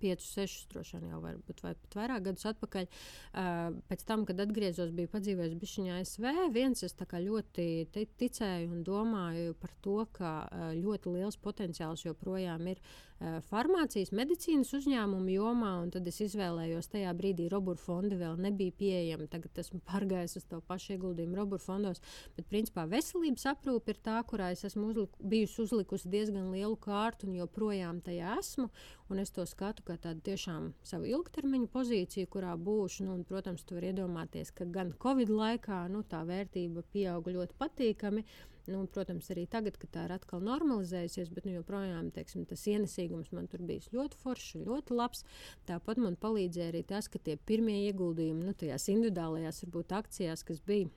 piecus, 0.00 0.28
sešus, 0.36 0.66
droši 0.72 1.00
vien 1.00 1.14
jau 1.14 1.22
varbūt 1.24 1.62
vai 1.64 1.74
pat 1.78 1.98
vairāk 2.00 2.28
gadus 2.28 2.48
atpakaļ. 2.52 2.86
Uh, 2.86 3.80
pēc 3.90 4.04
tam, 4.08 4.26
kad 4.28 4.40
atgriezos, 4.44 4.92
biju 4.96 5.10
padzīvojis 5.12 5.56
Bišķiņā 5.60 5.98
ASV. 6.00 6.28
Viens 6.54 6.84
es 6.86 6.96
ļoti 6.96 7.66
ticēju 7.94 8.70
un 8.72 8.84
domāju 8.86 9.56
par 9.60 9.74
to, 9.82 9.98
ka 10.12 10.36
uh, 10.46 10.70
ļoti 10.76 11.16
liels 11.16 11.36
potenciāls 11.40 12.04
joprojām 12.06 12.66
ir 12.72 12.80
uh, 12.80 13.06
farmācijas, 13.48 14.12
medicīnas 14.12 14.72
uzņēmumu 14.76 15.32
jomā, 15.32 15.72
un 15.82 15.92
tad 15.94 16.06
es 16.08 16.20
izvēlējos 16.24 16.90
tajā 16.92 17.12
brīdī 17.16 17.48
Roburu 17.52 17.80
fondi 17.80 18.18
vēl 18.20 18.36
nebija 18.40 18.74
pieejami. 18.76 19.28
Tagad 19.32 19.62
esmu 19.62 19.80
pārgājis 19.90 20.36
uz 20.40 20.46
to 20.50 20.60
pašu 20.68 20.96
ieguldījumu 20.96 21.38
Roburu 21.38 21.62
fondos, 21.62 22.02
bet 22.36 22.48
principā 22.52 22.86
veselības 22.90 23.48
aprūpe 23.54 23.94
ir 23.94 24.02
tā, 24.04 24.18
kurā 24.28 24.50
es 24.54 24.64
esmu 24.68 24.90
uzlik, 24.90 25.16
bijusi 25.20 25.62
uzlikusi 25.64 26.12
diezgan 26.12 26.52
lielu 26.52 26.76
kārtu 26.76 27.30
un 27.30 27.38
joprojām 27.40 28.02
tajā 28.04 28.36
esmu. 28.40 28.70
Un 29.06 29.22
es 29.22 29.30
to 29.30 29.44
skatu 29.46 29.84
kā 29.86 29.96
tādu 30.02 30.24
tiešām 30.26 30.72
savu 30.86 31.08
ilgtermiņu 31.10 31.70
pozīciju, 31.72 32.28
kurā 32.32 32.56
būšu. 32.58 33.06
Nu, 33.06 33.14
un, 33.18 33.22
protams, 33.28 33.64
tur 33.68 33.84
iedomāties, 33.86 34.52
ka 34.56 34.66
gan 34.72 34.92
Covid 35.02 35.32
laikā 35.32 35.86
nu, 35.92 36.02
tā 36.06 36.24
vērtība 36.28 36.84
pieauga 36.92 37.34
ļoti 37.38 37.58
patīkami. 37.60 38.26
Nu, 38.66 38.82
protams, 38.90 39.28
arī 39.30 39.44
tagad, 39.46 39.76
kad 39.78 39.92
tā 39.94 40.04
ir 40.08 40.16
atkal 40.16 40.40
normalizējusies, 40.42 41.30
bet 41.34 41.46
nu, 41.46 41.54
joprojām 41.60 42.10
teiksim, 42.14 42.42
tas 42.50 42.64
ienesīgums 42.66 43.30
man 43.36 43.46
tur 43.50 43.62
bija 43.62 43.94
ļoti 43.94 44.18
foršs, 44.24 44.56
ļoti 44.66 44.96
labs. 44.98 45.22
Tāpat 45.70 46.02
man 46.02 46.18
palīdzēja 46.18 46.72
arī 46.72 46.82
tas, 46.88 47.06
ka 47.06 47.22
tie 47.22 47.38
pirmie 47.38 47.84
ieguldījumi 47.86 48.48
nu, 48.48 48.56
tajās 48.58 48.88
individuālajās 48.90 49.62
varbūt 49.66 49.94
akcijās, 50.00 50.42
kas 50.48 50.58
bija 50.66 50.90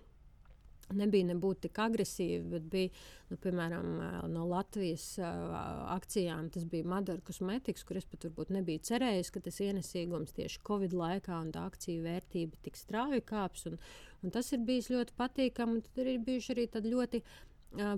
nebija 0.96 1.28
nebūt 1.30 1.64
tik 1.66 1.80
agresīvi, 1.82 2.42
bet 2.54 2.68
bija, 2.72 2.92
nu, 3.30 3.38
piemēram, 3.42 3.90
no 4.34 4.46
Latvijas 4.50 5.06
akcijām. 5.20 6.50
Tas 6.54 6.66
bija 6.70 6.88
Madara 6.90 7.24
kosmetikas, 7.26 7.86
kur 7.88 8.00
es 8.00 8.08
pat 8.10 8.28
varbūt 8.28 8.54
nebiju 8.56 8.84
cerējis, 8.90 9.34
ka 9.36 9.44
tas 9.46 9.60
ienesīgums 9.66 10.36
tieši 10.38 10.64
Covid 10.68 10.96
laikā 10.98 11.42
un 11.44 11.54
tā 11.56 11.66
akciju 11.70 12.06
vērtība 12.08 12.62
tik 12.66 12.80
strauji 12.80 13.26
kāps. 13.30 13.68
Un, 13.70 13.78
un 14.24 14.36
tas 14.36 14.50
ir 14.56 14.66
bijis 14.66 14.92
ļoti 14.94 15.16
patīkami. 15.20 15.84
Tur 15.96 16.10
ir 16.10 16.24
bijuši 16.26 16.56
arī 16.56 16.68
tādi 16.74 16.96
ļoti 16.96 17.24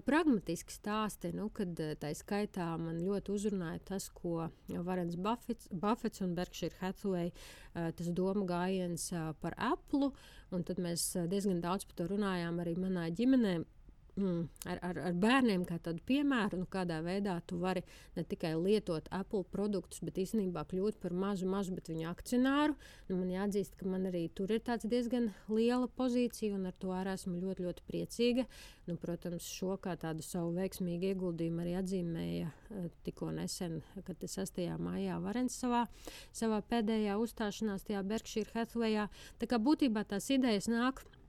pragmatiski 0.06 0.74
stāsti, 0.74 1.32
nu, 1.36 1.48
kad 1.56 1.80
tā 2.02 2.12
skaitā 2.18 2.68
man 2.80 3.00
ļoti 3.00 3.32
uzrunāja 3.32 3.80
tas, 3.94 4.10
ko 4.12 4.50
Varens 4.68 5.16
Buffets, 5.16 5.70
Buffets 5.72 6.24
un 6.26 6.36
Berkshire 6.36 6.76
Hathaway, 6.82 7.32
tas 7.74 8.10
doma 8.12 8.46
gājiens 8.50 9.08
par 9.40 9.56
Apple, 9.58 10.12
un 10.52 10.66
tad 10.68 10.82
mēs 10.84 11.14
diezgan 11.32 11.62
daudz 11.64 11.88
par 11.88 12.02
to 12.02 12.10
runājām 12.12 12.60
arī 12.64 12.76
manā 12.80 13.08
ģimenē 13.16 13.62
mm, 14.18 14.42
ar, 14.66 14.80
ar, 14.86 15.00
ar 15.10 15.18
bērniem 15.18 15.64
kā 15.68 15.78
tādu 15.84 16.02
piemēru, 16.08 16.62
nu, 16.62 16.68
kādā 16.72 17.00
veidā 17.06 17.38
tu 17.48 17.60
vari 17.62 17.84
ne 18.18 18.24
tikai 18.28 18.54
lietot 18.60 19.08
Apple 19.14 19.44
produktus, 19.52 20.02
bet 20.06 20.20
īstenībā 20.22 20.64
kļūt 20.70 21.00
par 21.02 21.16
mazu, 21.16 21.48
mazu, 21.50 21.76
viņa 21.76 22.10
akcionāru. 22.12 22.76
Nu, 23.10 23.20
man 23.20 23.32
jāatzīst, 23.32 23.78
ka 23.80 23.88
man 23.90 24.10
arī 24.10 24.28
tur 24.36 24.52
ir 24.52 24.64
diezgan 24.84 25.32
liela 25.50 25.88
pozīcija, 25.88 26.56
un 26.58 26.68
ar 26.70 26.76
to 26.80 26.92
arī 26.96 27.16
esmu 27.16 27.38
ļoti, 27.40 27.68
ļoti 27.68 27.86
priecīga. 27.88 28.48
Nu, 28.90 28.98
protams, 29.02 29.48
šo 29.48 29.78
kā 29.82 29.96
tādu 30.00 30.26
savu 30.26 30.54
veiksmīgu 30.58 31.12
ieguldījumu 31.14 31.64
arī 31.64 31.78
atzīmēja 31.80 32.50
uh, 32.50 32.90
tikko 33.06 33.32
nesen, 33.36 33.80
kad 34.08 34.22
6. 34.26 34.62
maijā 34.82 35.20
Varens 35.24 35.56
savā, 35.62 35.86
savā 36.36 36.62
pēdējā 36.66 37.18
uzstāšanās 37.22 37.88
tajā 37.88 38.04
Berkshire 38.08 38.52
Hathawayā. 38.56 39.08
Tā 39.40 39.50
kā 39.50 39.62
būtībā 39.62 40.06
tās 40.10 40.30
idejas 40.34 40.70
nāk 40.72 41.04
no 41.06 41.21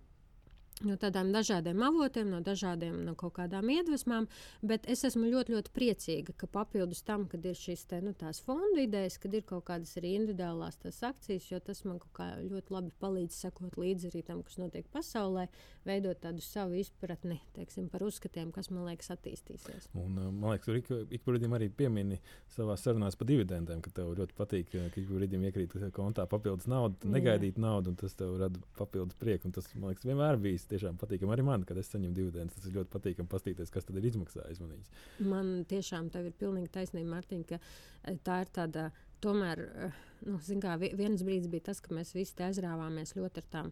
tādām 1.01 1.33
dažādiem 1.35 1.83
avotiem, 1.87 2.31
no 2.33 2.41
dažādiem 2.45 3.03
no 3.07 3.15
kaut 3.19 3.37
kādām 3.39 3.71
iedvesmām, 3.73 4.29
bet 4.63 4.89
es 4.91 5.05
esmu 5.09 5.29
ļoti, 5.31 5.57
ļoti 5.57 5.73
priecīga, 5.75 6.35
ka 6.37 6.49
papildus 6.51 7.05
tam, 7.07 7.27
kad 7.31 7.45
ir 7.47 7.59
šīs 7.59 7.87
te, 7.91 8.01
nu, 8.05 8.15
fondu 8.47 8.83
idejas, 8.83 9.19
kad 9.23 9.35
ir 9.35 9.45
kaut 9.47 9.67
kādas 9.71 9.95
arī 10.01 10.17
individuālās 10.19 10.81
akcijas, 11.03 11.51
jo 11.51 11.61
tas 11.63 11.85
man 11.85 12.01
ļoti 12.19 12.75
labi 12.75 12.93
palīdz 13.03 13.39
sekot 13.45 13.79
līdzi 13.79 14.11
arī 14.11 14.23
tam, 14.27 14.43
kas 14.47 14.59
notiek 14.61 14.87
pasaulē, 14.93 15.49
veidot 15.87 16.21
tādu 16.23 16.43
savu 16.45 16.79
izpratni 16.81 17.41
teiksim, 17.57 17.89
par 17.93 18.05
uzskatiem, 18.07 18.53
kas 18.55 18.71
man 18.73 18.87
liekas 18.89 19.13
attīstīsies. 19.15 19.89
Un, 19.99 20.17
man 20.17 20.53
liekas, 20.53 20.67
tur 20.67 20.79
ik, 20.79 20.91
ik 21.19 21.25
brīdim 21.27 21.55
arī 21.57 21.69
piemini 21.75 22.19
savā 22.53 22.77
sarunās 22.81 23.17
par 23.19 23.29
dividendēm, 23.31 23.83
ka 23.85 23.93
tev 23.95 24.13
ļoti 24.19 24.37
patīk, 24.39 24.71
ka 24.73 24.89
ik 24.91 25.11
brīdim 25.11 25.47
iekrīt 25.49 25.77
kontā 25.97 26.27
papildus 26.31 26.69
naudu, 26.71 27.11
negaidīt 27.13 27.61
naudu, 27.63 27.93
un 27.93 28.01
tas 28.01 28.17
tev 28.19 28.37
rada 28.41 28.63
papildus 28.79 29.19
prieku. 29.21 29.53
Tas, 29.55 29.69
man 29.77 29.93
liekas, 29.93 30.07
vienmēr 30.09 30.41
bijis 30.43 30.69
tiešām 30.73 30.99
patīkami 31.01 31.37
arī 31.37 31.47
man, 31.47 31.67
kad 31.69 31.79
es 31.81 31.93
saņemu 31.93 32.17
dividendus. 32.17 32.59
Tas 32.59 32.69
ir 32.69 32.77
ļoti 32.79 32.93
patīkami 32.97 33.33
paskatīties, 33.33 33.73
kas 33.73 33.89
tad 33.89 34.01
ir 34.01 34.11
izmaksājis 34.11 34.63
man 34.63 34.75
viņas. 34.77 34.93
Man 35.33 35.55
tiešām 35.71 36.11
tev 36.15 36.29
ir 36.31 36.37
pilnīgi 36.41 36.73
taisnība, 36.75 37.15
Mārtiņ, 37.17 37.49
ka 37.53 37.61
eh, 37.61 38.21
tā 38.25 38.43
ir 38.45 38.53
tāda 38.57 38.91
tomēr. 39.23 39.63
Uh, 39.63 40.01
nu, 40.27 40.39
kā, 40.63 40.75
viens 40.79 41.23
brīdis 41.27 41.51
bija 41.51 41.69
tas, 41.71 41.81
ka 41.83 41.95
mēs 41.95 42.13
visi 42.15 42.35
aizrāvāmies 42.45 43.15
ļoti 43.17 43.43
ar 43.43 43.49
tām 43.53 43.71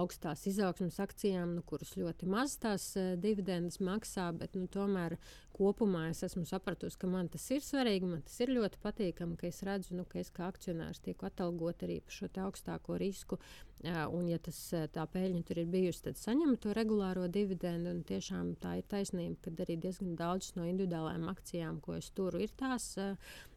augstās 0.00 0.46
izaugsmas 0.50 0.98
akcijām, 1.02 1.54
nu, 1.56 1.64
kuras 1.66 1.94
ļoti 1.98 2.28
maz 2.30 2.56
tās 2.60 2.90
uh, 3.00 3.12
dividendes 3.20 3.80
maksā, 3.84 4.30
bet 4.36 4.56
nu, 4.58 4.66
tomēr 4.72 5.16
kopumā 5.56 6.06
es 6.10 6.22
esmu 6.26 6.46
sapratusi, 6.48 6.98
ka 7.00 7.10
man 7.10 7.28
tas 7.32 7.46
ir 7.52 7.64
svarīgi, 7.64 8.08
man 8.08 8.24
tas 8.26 8.38
ir 8.44 8.54
ļoti 8.56 8.80
patīkami, 8.84 9.38
ka 9.40 9.48
es 9.50 9.62
redzu, 9.66 9.96
nu, 9.98 10.06
ka 10.08 10.20
es 10.22 10.32
kā 10.34 10.48
akcionārs 10.48 11.02
tieku 11.04 11.28
atalgot 11.28 11.84
arī 11.86 12.00
par 12.04 12.16
šo 12.16 12.30
augstāko 12.46 13.00
risku. 13.00 13.40
Un, 13.80 14.26
ja 14.28 14.36
tas, 14.36 14.58
tā 14.92 15.06
peļņa 15.08 15.38
tur 15.48 15.58
ir 15.62 15.68
bijusi, 15.72 16.02
tad 16.04 16.18
saņem 16.20 16.58
to 16.60 16.74
regulāro 16.76 17.24
dividendu. 17.32 17.94
Tiešām 18.04 18.52
tā 18.60 18.74
ir 18.76 18.84
taisnība, 18.90 19.38
ka 19.46 19.64
arī 19.64 19.78
diezgan 19.80 20.18
daudz 20.18 20.50
no 20.58 20.66
individuālajām 20.68 21.30
akcijām, 21.32 21.78
ko 21.80 21.94
es 21.96 22.10
turu, 22.12 22.42
ir 22.44 22.52
tās 22.60 22.90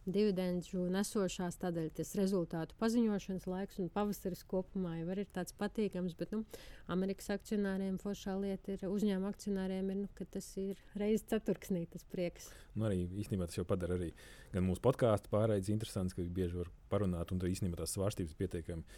dividendžu 0.08 0.86
nesošās. 0.94 1.58
Tādēļ 1.60 1.90
tas 1.98 2.14
rezultātu 2.16 2.76
paziņošanas 2.80 3.44
laiks 3.52 3.82
un 3.84 3.90
pavasaris 3.92 4.46
kopumā 4.48 4.94
jau 5.02 5.10
ir 5.12 5.20
tāds 5.28 5.52
patīkams. 5.60 6.14
Bet 6.16 6.32
nu, 6.32 6.40
Amerikas 6.88 7.28
akcionāriem 7.34 7.98
foršā 8.00 8.38
lieta 8.40 8.78
ir 8.78 8.86
uzņēmuma 8.88 9.32
akcionāriem, 9.34 9.90
ir, 9.92 9.98
nu, 10.06 10.12
ka 10.16 10.24
tas 10.24 10.48
ir 10.60 10.80
reizes 10.96 11.26
ceturksnī 11.34 11.84
tas 11.92 12.06
prieks. 12.08 12.48
Nu, 12.72 12.86
arī 12.88 13.02
īstenībā 13.12 13.50
tas 13.50 13.60
jau 13.60 13.66
padara 13.68 14.00
arī 14.00 14.14
gan 14.56 14.64
mūsu 14.64 14.80
podkāstu 14.88 15.28
pārraides 15.36 15.68
interesants, 15.74 16.16
ka 16.16 16.24
bieži 16.24 16.62
var 16.62 16.72
parunāt 16.88 17.32
un 17.34 17.44
tur 17.44 17.52
īstenībā 17.52 17.82
tās 17.82 17.92
svārstības 17.98 18.40
pietiekami 18.40 18.88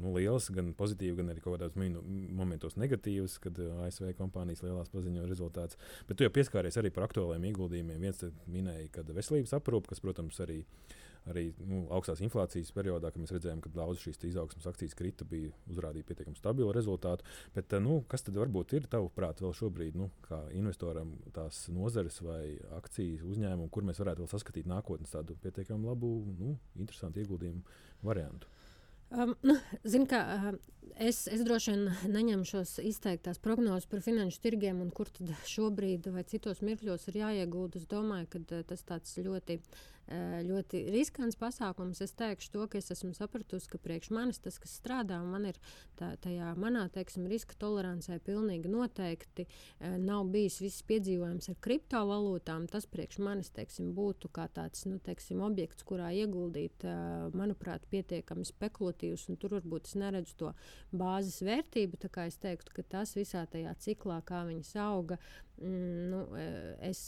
nu, 0.00 0.12
liels, 0.16 0.50
gan 0.54 0.72
pozitīvs, 0.78 1.18
gan 1.20 1.32
arī 1.32 1.42
kaut 1.44 1.58
kādos 1.58 1.76
momentos 1.78 2.78
negatīvs, 2.80 3.38
kad 3.44 3.58
ASV 3.86 4.12
kompānijas 4.18 4.64
lielās 4.66 4.92
paziņo 4.92 5.26
rezultātus. 5.30 5.78
Bet 6.08 6.18
tu 6.18 6.26
jau 6.26 6.34
pieskāries 6.34 6.78
arī 6.80 6.92
par 6.94 7.08
aktuāliem 7.08 7.50
ieguldījumiem. 7.50 8.08
Viens 8.08 8.24
minēja, 8.50 8.88
ka 8.98 9.06
veselības 9.08 9.56
aprūpe, 9.58 9.92
kas, 9.92 10.02
protams, 10.04 10.40
arī 10.44 10.62
arī 11.28 11.44
nu, 11.66 11.82
augstās 11.94 12.20
inflācijas 12.24 12.70
periodā, 12.74 13.10
kad 13.12 13.22
mēs 13.22 13.32
redzējām, 13.34 13.60
ka 13.64 13.72
daudzas 13.74 14.04
šīs 14.04 14.20
izaugsmas 14.30 14.68
akcijas 14.70 14.96
krita, 14.98 15.26
bija 15.28 15.52
uzrādīja 15.70 16.06
pietiekami 16.08 16.38
stabilu 16.38 16.72
rezultātu. 16.74 17.26
Bet, 17.56 17.74
nu, 17.84 18.00
kas 18.10 18.24
tad 18.26 18.38
varbūt 18.40 18.74
ir 18.78 18.88
tavuprāt 18.90 19.42
vēl 19.44 19.54
šobrīd, 19.56 19.98
nu, 19.98 20.10
kā 20.24 20.40
investoram, 20.56 21.14
tās 21.36 21.66
nozares 21.74 22.20
vai 22.24 22.42
akcijas 22.78 23.24
uzņēmumu, 23.28 23.70
kur 23.74 23.86
mēs 23.88 24.00
varētu 24.02 24.24
vēl 24.24 24.32
saskatīt 24.32 24.70
nākotnes 24.70 25.14
tādu 25.14 25.36
pietiekami 25.42 25.90
labu, 25.90 26.12
nu, 26.38 26.54
interesantu 26.80 27.24
ieguldījumu 27.24 27.64
variantu? 28.08 28.50
Um, 29.10 29.34
nu, 29.42 29.56
Zinu, 29.88 30.04
ka 30.08 30.18
uh, 30.20 30.48
es, 31.00 31.22
es 31.32 31.40
droši 31.46 31.72
vien 31.72 32.12
neņemšos 32.12 32.74
izteiktās 32.84 33.40
prognozes 33.40 33.88
par 33.88 34.02
finanšu 34.04 34.42
tirgiem 34.44 34.82
un 34.84 34.90
kur 34.92 35.08
tad 35.08 35.30
šobrīd 35.48 36.10
vai 36.12 36.26
citos 36.28 36.60
mirkļos 36.60 37.08
ir 37.08 37.22
jāiegūda. 37.22 37.80
Es 37.80 37.88
domāju, 37.88 38.28
ka 38.34 38.42
uh, 38.42 38.66
tas 38.68 38.84
tāds 38.84 39.16
ļoti 39.16 39.60
ļoti 40.08 40.84
riskants 40.92 41.36
pasākums. 41.38 42.00
Es 42.04 42.14
teikšu 42.16 42.52
to, 42.54 42.66
ka 42.70 42.78
es 42.80 42.90
esmu 42.94 43.12
sapratusi, 43.16 43.68
ka 43.68 43.80
priekš 43.82 44.10
manis 44.14 44.40
tas, 44.40 44.58
kas 44.60 44.72
strādā, 44.80 45.18
man 45.24 45.48
ir 45.50 45.58
tā, 45.98 46.14
tajā 46.22 46.54
manā 46.58 46.86
teiksim, 46.92 47.26
riska 47.28 47.58
tolerancē 47.60 48.18
pilnīgi 48.24 48.70
noteikti 48.72 49.44
eh, 49.44 49.96
nav 50.00 50.30
bijis 50.32 50.60
viss 50.64 50.86
piedzīvojums 50.88 51.50
ar 51.52 51.58
kriptovalūtām. 51.64 52.68
Tas 52.72 52.88
priekš 52.90 53.20
manis 53.24 53.52
teiksim, 53.54 53.92
būtu 53.96 54.30
kā 54.32 54.48
tāds 54.54 54.86
nu, 54.88 54.98
teiksim, 55.04 55.42
objekts, 55.44 55.84
kurā 55.88 56.10
ieguldīt, 56.16 56.86
eh, 56.88 57.28
manuprāt, 57.36 57.84
pietiekami 57.92 58.46
spekulatīvs, 58.48 59.28
un 59.28 59.40
tur 59.40 59.58
varbūt 59.58 59.90
es 59.90 59.98
neredzu 60.00 60.38
to 60.44 60.54
bāzes 60.92 61.42
vērtību. 61.44 62.00
Es 62.28 62.40
teiktu, 62.40 62.72
ka 62.74 62.82
tas 62.96 63.12
visā 63.14 63.44
tajā 63.46 63.74
ciklā, 63.78 64.18
kā 64.26 64.42
viņas 64.48 64.72
auga, 64.82 65.18
nu, 65.62 66.22
e, 66.38 66.46
es 66.88 67.00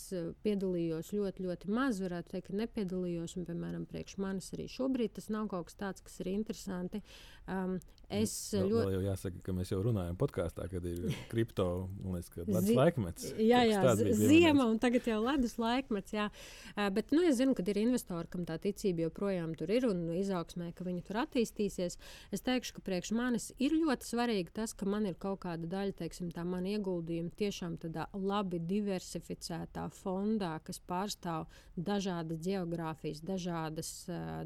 piedalījos 0.45 1.13
ļoti, 1.15 1.47
ļoti 1.47 1.71
maz, 1.75 2.01
varētu 2.03 2.35
teikt, 2.35 2.53
nepiedalījos. 2.63 3.37
Un, 3.39 3.47
piemēram, 3.49 3.87
priekš 3.91 4.19
manis 4.23 4.51
arī 4.57 4.67
šobrīd 4.71 5.17
tas 5.19 5.31
nav 5.33 5.49
kaut 5.53 5.71
kas 5.71 5.81
tāds, 5.81 6.05
kas 6.07 6.21
ir 6.25 6.33
interesanti. 6.35 7.03
Um, 7.47 7.79
Es 8.11 8.33
vēl, 8.55 8.67
ļoti. 8.73 8.81
Vēl 8.81 8.95
jau 8.97 9.03
jāsaka, 9.05 9.41
ka 9.47 9.55
mēs 9.55 9.71
jau 9.71 9.79
runājam 9.85 10.17
podkāstā, 10.19 10.67
kad 10.73 10.87
ir 10.89 11.15
kripto 11.33 11.67
liekas, 12.03 12.33
ledus 12.43 12.71
laikmets. 12.75 13.29
Jā, 13.39 13.63
jā 13.69 13.95
ziema 14.19 14.67
un 14.67 14.81
tagad 14.83 15.07
jau 15.07 15.21
ledus 15.23 15.55
laikmets. 15.63 16.15
Jā. 16.17 16.27
Uh, 16.75 16.89
bet 16.95 17.15
nu, 17.15 17.23
es 17.29 17.39
zinu, 17.39 17.55
ka 17.55 17.65
ir 17.71 17.79
investori, 17.85 18.27
kam 18.33 18.43
tā 18.49 18.59
ticība 18.63 19.07
joprojām 19.07 19.55
tur 19.59 19.71
ir 19.71 19.87
un 19.89 20.03
izaugsmē, 20.19 20.73
ka 20.75 20.87
viņi 20.87 21.05
tur 21.07 21.21
attīstīsies. 21.23 21.99
Es 22.35 22.45
teikšu, 22.47 22.77
ka 22.79 22.85
priekš 22.89 23.13
manis 23.17 23.51
ir 23.63 23.77
ļoti 23.79 24.11
svarīgi 24.11 24.55
tas, 24.59 24.75
ka 24.75 24.89
man 24.91 25.07
ir 25.07 25.19
kaut 25.21 25.45
kāda 25.45 25.71
daļa, 25.71 25.97
teiksim, 26.03 26.33
tā 26.35 26.45
man 26.47 26.67
ieguldījuma 26.71 27.31
tiešām 27.39 27.79
tādā 27.83 28.09
labi 28.17 28.59
diversificētā 28.71 29.87
fondā, 30.01 30.57
kas 30.67 30.83
pārstāv 30.83 31.47
dažādas 31.79 32.43
geogrāfijas, 32.45 33.23
dažādas, 33.25 33.93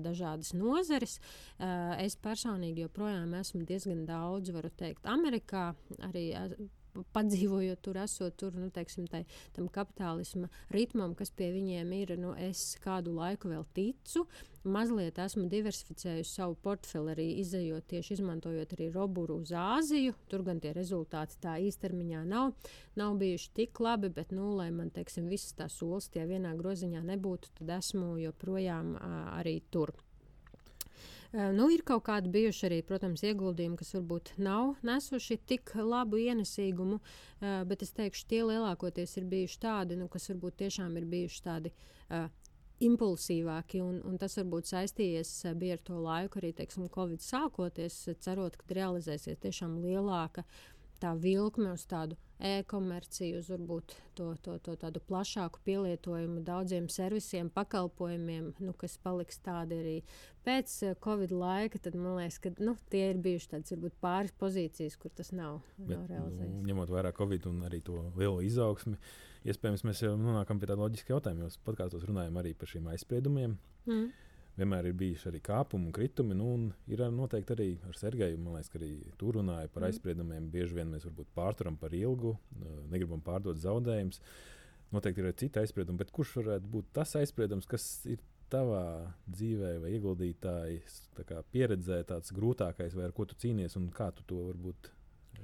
dažādas 0.04 0.52
nozares. 0.56 1.18
Es 2.02 2.16
personīgi 2.20 2.84
joprojām 2.84 3.34
esmu 3.38 3.53
diezgan 3.68 4.02
daudz, 4.08 4.50
varu 4.54 4.72
teikt, 4.74 5.06
Amerikā. 5.06 5.70
Arī 6.08 6.30
padzīvojot 7.14 7.82
tur, 7.82 7.98
esot 8.04 8.36
tur, 8.38 8.54
nu, 8.58 8.68
teiksim, 8.74 9.06
tai, 9.10 9.24
tam 9.56 9.68
kapitālisma 9.72 10.50
ritmam, 10.74 11.14
kas 11.18 11.32
pie 11.34 11.50
viņiem 11.54 11.92
ir, 11.96 12.14
nu, 12.20 12.34
es 12.38 12.74
kādu 12.84 13.14
laiku 13.16 13.50
vēl 13.50 13.64
ticu. 13.76 14.24
Mazliet 14.64 15.18
esmu 15.20 15.44
diversificējusi 15.52 16.30
savu 16.38 16.56
portfeli, 16.64 17.12
arī 17.12 17.26
izējot 17.42 17.88
tieši 17.90 18.14
izmantojot 18.16 18.72
arī 18.76 18.88
roburu 18.94 19.36
uz 19.42 19.52
Āziju. 19.60 20.14
Tur 20.30 20.46
gan 20.46 20.62
tie 20.62 20.72
rezultāti 20.76 21.36
tā 21.42 21.58
īstermiņā 21.66 22.22
nav, 22.30 22.54
nav 22.96 23.18
bijuši 23.20 23.52
tik 23.60 23.82
labi, 23.84 24.08
bet, 24.14 24.32
nu, 24.32 24.54
lai 24.56 24.70
man, 24.72 24.88
teiksim, 24.94 25.28
visas 25.28 25.52
tās 25.58 25.76
solis 25.80 26.08
tie 26.14 26.24
vienā 26.30 26.54
groziņā 26.56 27.04
nebūtu, 27.12 27.52
tad 27.60 27.76
esmu 27.76 28.14
joprojām 28.22 28.96
arī 29.36 29.58
tur. 29.74 29.92
Nu, 31.34 31.66
ir 31.74 31.80
kaut 31.82 32.04
kādi 32.06 32.30
bijuši 32.30 32.66
arī, 32.68 32.76
protams, 32.86 33.24
ieguldījumi, 33.26 33.74
kas 33.80 33.88
varbūt 33.96 34.36
nav 34.38 34.76
nesuši 34.86 35.40
tik 35.50 35.72
labu 35.74 36.20
ienesīgumu, 36.22 37.00
bet 37.66 37.82
es 37.82 37.90
teikšu, 37.96 38.28
tie 38.30 38.44
lielākoties 38.46 39.16
ir 39.18 39.26
bijuši 39.32 39.58
tādi, 39.64 39.98
nu, 39.98 40.06
kas 40.12 40.30
varbūt 40.30 40.60
tiešām 40.62 40.94
ir 41.00 41.08
bijuši 41.10 41.42
tādi 41.42 41.72
uh, 41.74 42.28
impulsīvāki, 42.82 43.80
un, 43.82 43.98
un 44.06 44.18
tas 44.18 44.34
varbūt 44.40 44.70
saistījies 44.70 45.30
ar 45.50 45.82
to 45.86 45.98
laiku, 46.02 46.40
arī 46.40 46.52
teiksim, 46.56 46.88
Covid 46.94 47.22
sākoties, 47.22 47.96
cerot, 48.24 48.56
ka 48.58 48.78
realizēsies 48.78 49.42
tiešām 49.42 49.78
lielāka 49.82 50.44
tā 51.04 51.12
vilkme 51.20 51.74
uz 51.76 51.84
tādu 51.88 52.16
e-komerciju, 52.44 53.38
uz 53.40 53.48
varbūt 53.52 53.94
to, 54.18 54.26
to, 54.44 54.56
to 54.64 54.74
tādu 54.80 55.00
plašāku 55.08 55.60
pielietojumu 55.66 56.42
daudziem 56.44 56.88
servisiem, 56.92 57.50
pakalpojumiem, 57.54 58.50
nu, 58.64 58.74
kas 58.78 58.96
paliks 59.04 59.38
tādi 59.44 59.78
arī 59.78 59.94
pēc 60.46 60.74
uh, 60.88 60.96
Covid 61.04 61.34
laika. 61.34 61.80
Tad 61.84 61.96
man 61.98 62.18
liekas, 62.18 62.40
ka 62.42 62.52
nu, 62.58 62.76
tie 62.92 63.06
ir 63.12 63.22
bijuši 63.24 63.52
tādas 63.54 63.76
varbūt 63.76 63.96
pāris 64.02 64.34
pozīcijas, 64.40 64.98
kur 65.00 65.14
tas 65.14 65.30
nav, 65.36 65.60
Bet, 65.78 65.94
nav 65.94 66.10
realizējies. 66.10 66.58
Nu, 66.58 66.66
ņemot 66.72 66.92
vērā 66.96 67.14
Covid 67.16 67.48
un 67.52 67.62
arī 67.68 67.80
to 67.86 68.00
lielo 68.18 68.42
izaugsmi, 68.44 68.98
iespējams, 69.46 69.86
mēs 69.86 70.04
jau 70.04 70.16
nonākam 70.18 70.60
pie 70.60 70.68
tāda 70.68 70.82
loģiska 70.82 71.14
jautājuma. 71.14 71.46
Jūs 71.46 71.62
podkāstos 71.64 72.06
runājam 72.10 72.42
arī 72.42 72.56
par 72.58 72.74
šiem 72.74 72.92
aizspriedumiem. 72.92 73.58
Mm 73.88 74.23
vienmēr 74.58 74.88
ir 74.88 74.96
bijuši 74.98 75.30
arī 75.30 75.40
kāpumi 75.44 75.88
un 75.88 75.94
kritumi. 75.94 76.36
Nu, 76.38 76.50
un 76.56 76.66
ir 76.90 77.04
noteikti 77.12 77.54
arī 77.56 77.68
ar 77.88 77.98
Sergeju. 77.98 78.40
Man 78.40 78.58
liekas, 78.58 78.70
ka 78.72 78.80
arī 78.80 78.90
tur 79.20 79.38
runāja 79.40 79.70
par 79.70 79.84
mm. 79.84 79.88
aizspriedumiem. 79.90 80.50
Bieži 80.52 80.78
vien 80.78 80.92
mēs 80.92 81.06
varbūt 81.08 81.32
pārturam 81.36 81.78
par 81.80 81.94
ilgu, 81.96 82.34
negribam 82.92 83.22
pārdot 83.24 83.58
zaudējumus. 83.62 84.20
Noteikti 84.94 85.22
ir 85.22 85.30
arī 85.30 85.38
citi 85.40 85.62
aizspriedumi, 85.62 86.00
bet 86.04 86.12
kurš 86.14 86.36
varētu 86.38 86.70
būt 86.70 86.92
tas 86.94 87.16
aizspriedums, 87.18 87.66
kas 87.70 87.88
ir 88.10 88.22
tavā 88.52 88.84
dzīvē 89.26 89.70
vai 89.82 89.94
ieguldītājas 89.96 90.98
tā 91.16 91.40
pieredzē 91.50 92.02
tāds 92.06 92.30
grūtākais, 92.36 92.94
vai 92.94 93.08
ar 93.08 93.14
ko 93.16 93.26
tu 93.26 93.38
cīnies 93.40 93.74
un 93.80 93.88
kā 93.94 94.10
tu 94.14 94.26
to 94.28 94.44
varbūt 94.52 94.92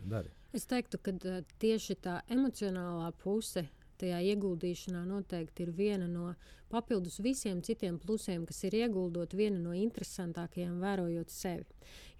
dari? 0.07 0.31
Es 0.55 0.67
teiktu, 0.71 1.01
ka 1.03 1.15
tieši 1.63 1.97
tā 2.05 2.21
emocionālā 2.31 3.11
puse 3.23 3.65
tajā 4.01 4.21
ieguldīšanā 4.33 5.05
noteikti 5.09 5.67
ir 5.67 5.75
viena 5.77 6.09
no 6.11 6.33
papildus 6.71 7.19
visiem 7.23 7.61
citiem 7.67 7.99
plusiem, 7.99 8.45
kas 8.47 8.63
ir 8.69 8.77
ieguldot, 8.79 9.35
viena 9.35 9.59
no 9.59 9.75
interesantākajām, 9.75 10.79
vērojot 10.83 11.33
sevi. 11.35 11.67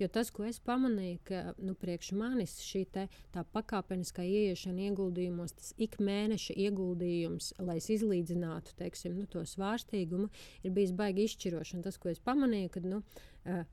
Jo 0.01 0.09
tas, 0.11 0.33
ko 0.35 0.47
es 0.49 0.59
pamanīju, 0.67 1.19
ka 1.29 1.43
nu, 1.63 1.77
priekš 1.79 2.11
manis 2.19 2.57
šī 2.65 2.83
te, 2.95 3.07
pakāpeniskā 3.55 4.25
ieiešana 4.27 4.89
ieguldījumos, 4.89 5.55
tas 5.59 5.75
ik 5.79 5.99
mēneša 6.03 6.57
ieguldījums, 6.67 7.53
lai 7.63 7.79
es 7.79 7.91
izlīdzinātu 7.95 8.75
teiksim, 8.81 9.19
nu, 9.21 9.29
to 9.31 9.45
svārstīgumu, 9.47 10.31
ir 10.65 10.75
bijis 10.75 10.97
baigi 10.99 11.29
izšķiroši. 11.29 11.79
Un 11.79 11.87
tas, 11.87 12.01
ko 12.01 12.11
es 12.11 12.23
pamanīju, 12.27 12.73
kad 12.75 12.89
nu, 12.91 13.05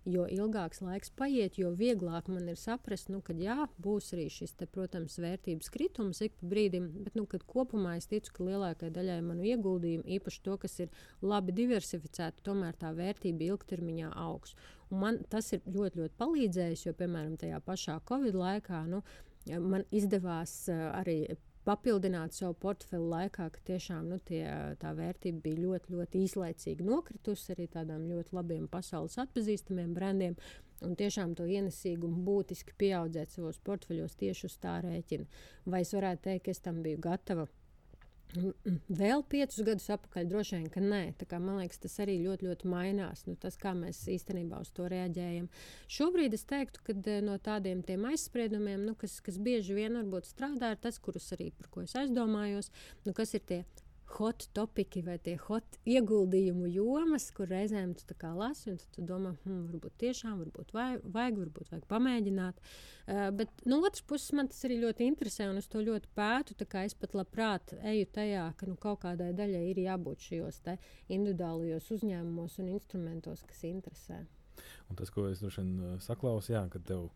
jo 0.07 0.24
ilgāks 0.31 0.79
laiks 0.81 1.12
paiet, 1.17 1.57
jo 1.59 1.74
vieglāk 1.75 2.29
man 2.31 2.47
ir 2.47 2.59
saprast, 2.59 3.09
nu, 3.12 3.19
ka 3.25 3.36
jā, 3.36 3.67
būs 3.83 4.13
arī 4.15 4.27
šis, 4.31 4.53
te, 4.59 4.67
protams, 4.71 5.17
vērtības 5.19 5.71
kritums 5.74 6.21
ik 6.24 6.38
pa 6.39 6.51
brīdim, 6.53 6.88
bet 7.03 7.17
nu, 7.19 7.25
kopumā 7.27 7.97
es 8.00 8.07
ticu, 8.07 8.31
ka 8.38 8.47
lielākajai 8.47 8.93
daļai 8.95 9.19
manu 9.25 9.47
ieguldījumu, 9.51 10.07
īpaši 10.17 10.43
to, 10.45 10.55
kas 10.62 10.79
ir 10.86 11.03
labi 11.21 11.55
diversificēti, 11.57 12.45
tomēr 12.47 12.79
tā 12.79 12.93
vērtība 12.95 13.50
ilgtermiņā 13.51 14.13
augs. 14.15 14.55
Un 14.91 15.03
man 15.03 15.19
tas 15.29 15.51
ir 15.51 15.65
ļoti, 15.67 16.03
ļoti 16.03 16.15
palīdzējis, 16.21 16.88
jo, 16.88 16.95
piemēram, 16.97 17.36
tajā 17.39 17.59
pašā 17.65 18.00
Covid 18.07 18.39
laikā 18.39 18.86
nu, 18.88 19.03
man 19.51 19.83
izdevās 19.95 20.62
uh, 20.71 20.88
arī 20.95 21.25
papildināt 21.67 22.36
savu 22.38 22.55
portfeli 22.62 23.09
laikā, 23.12 23.50
ka 23.53 23.63
tiešām 23.67 24.07
nu, 24.12 24.19
tie, 24.24 24.43
tā 24.81 24.93
vērtība 24.95 25.43
bija 25.43 25.63
ļoti, 25.65 25.95
ļoti 25.97 26.24
īslaicīgi 26.27 26.88
nokritusi 26.88 27.53
arī 27.55 27.67
tādām 27.74 28.07
ļoti 28.12 28.38
labiem 28.38 28.69
pasaules 28.71 29.19
atpazīstamiem 29.25 29.93
brandiem. 29.97 30.39
Un 30.86 30.93
tiešām 30.93 31.33
to 31.33 31.47
ienesīgumu 31.50 32.21
būtiski 32.25 32.75
pieaudzēt 32.77 33.33
savos 33.33 33.57
portfeļos 33.65 34.13
tieši 34.19 34.45
uz 34.45 34.57
tā 34.62 34.75
rēķina. 34.86 35.25
Vai 35.65 35.81
es 35.81 35.93
varētu 35.97 36.27
teikt, 36.29 36.45
ka 36.45 36.53
es 36.53 36.62
tam 36.62 36.83
biju 36.86 37.01
gatava? 37.01 37.48
Vēl 38.35 39.24
piecus 39.31 39.63
gadus 39.63 39.87
atpakaļ 39.94 40.27
droši 40.27 40.57
vien, 40.57 40.68
ka 40.72 40.81
nē. 40.83 41.01
Man 41.40 41.61
liekas, 41.61 41.79
tas 41.85 41.96
arī 42.03 42.18
ļoti, 42.25 42.50
ļoti 42.50 42.70
mainās. 42.70 43.24
Nu, 43.27 43.37
tas, 43.40 43.55
kā 43.59 43.72
mēs 43.77 44.03
īstenībā 44.11 44.59
uz 44.66 44.72
to 44.75 44.87
reaģējam. 44.92 45.48
Šobrīd 45.98 46.35
es 46.35 46.44
teiktu, 46.50 46.83
ka 46.83 46.96
eh, 46.98 47.22
no 47.24 47.37
tādiem 47.40 47.83
aizspriedumiem, 48.11 48.83
nu, 48.90 48.98
kas, 49.00 49.20
kas 49.24 49.40
bieži 49.40 49.77
vien 49.77 49.96
strādā, 50.27 50.74
ir 50.75 50.83
tas, 50.83 51.00
kurus 51.00 51.31
arī 51.37 51.51
par 51.55 51.72
ko 51.72 51.87
es 51.87 51.96
aizdomājos, 51.96 52.72
nu, 53.05 53.16
kas 53.16 53.33
ir 53.37 53.46
tie 53.48 53.63
hot 54.15 54.48
topiki 54.55 55.01
vai 55.05 55.17
tie 55.24 55.35
hot 55.41 55.77
ieguldījumu 55.87 56.70
jomas, 56.72 57.27
kur 57.35 57.50
reizēm 57.51 57.93
tu 57.98 58.15
lasi 58.37 58.72
un 58.72 58.77
tu 58.96 59.03
domā, 59.05 59.33
hmm, 59.43 59.65
varbūt 59.72 59.98
tiešām, 60.03 60.37
varbūt 60.43 60.72
vajag, 60.75 61.03
vajag 61.17 61.39
varbūt 61.41 61.72
vajag 61.74 61.87
pamēģināt. 61.91 62.61
Uh, 63.07 63.27
bet 63.35 63.51
no 63.65 63.81
otras 63.83 64.03
puses 64.07 64.31
man 64.37 64.48
tas 64.51 64.63
arī 64.67 64.79
ļoti 64.81 65.07
interesē 65.07 65.50
un 65.51 65.59
es 65.61 65.67
to 65.67 65.83
ļoti 65.83 66.11
pētu. 66.15 66.55
Es 66.83 66.96
pat 66.96 67.15
labprāt 67.17 67.75
eju 67.81 68.07
tajā, 68.13 68.48
ka 68.57 68.70
nu, 68.70 68.77
kaut 68.79 69.01
kādai 69.03 69.33
daļai 69.35 69.65
ir 69.72 69.83
jābūt 69.87 70.29
šajos 70.29 70.61
individuālajos 71.09 71.91
uzņēmumos 71.98 72.59
un 72.63 72.74
instrumentos, 72.75 73.43
kas 73.48 73.63
interesē. 73.67 74.24
Un 74.89 74.98
tas, 74.98 75.11
ko 75.13 75.27
es 75.29 75.43
droši 75.43 75.63
vien 75.63 76.00
saklausu, 76.03 76.53
jā, 76.55 76.63
ka 76.72 76.79
tev 76.79 77.09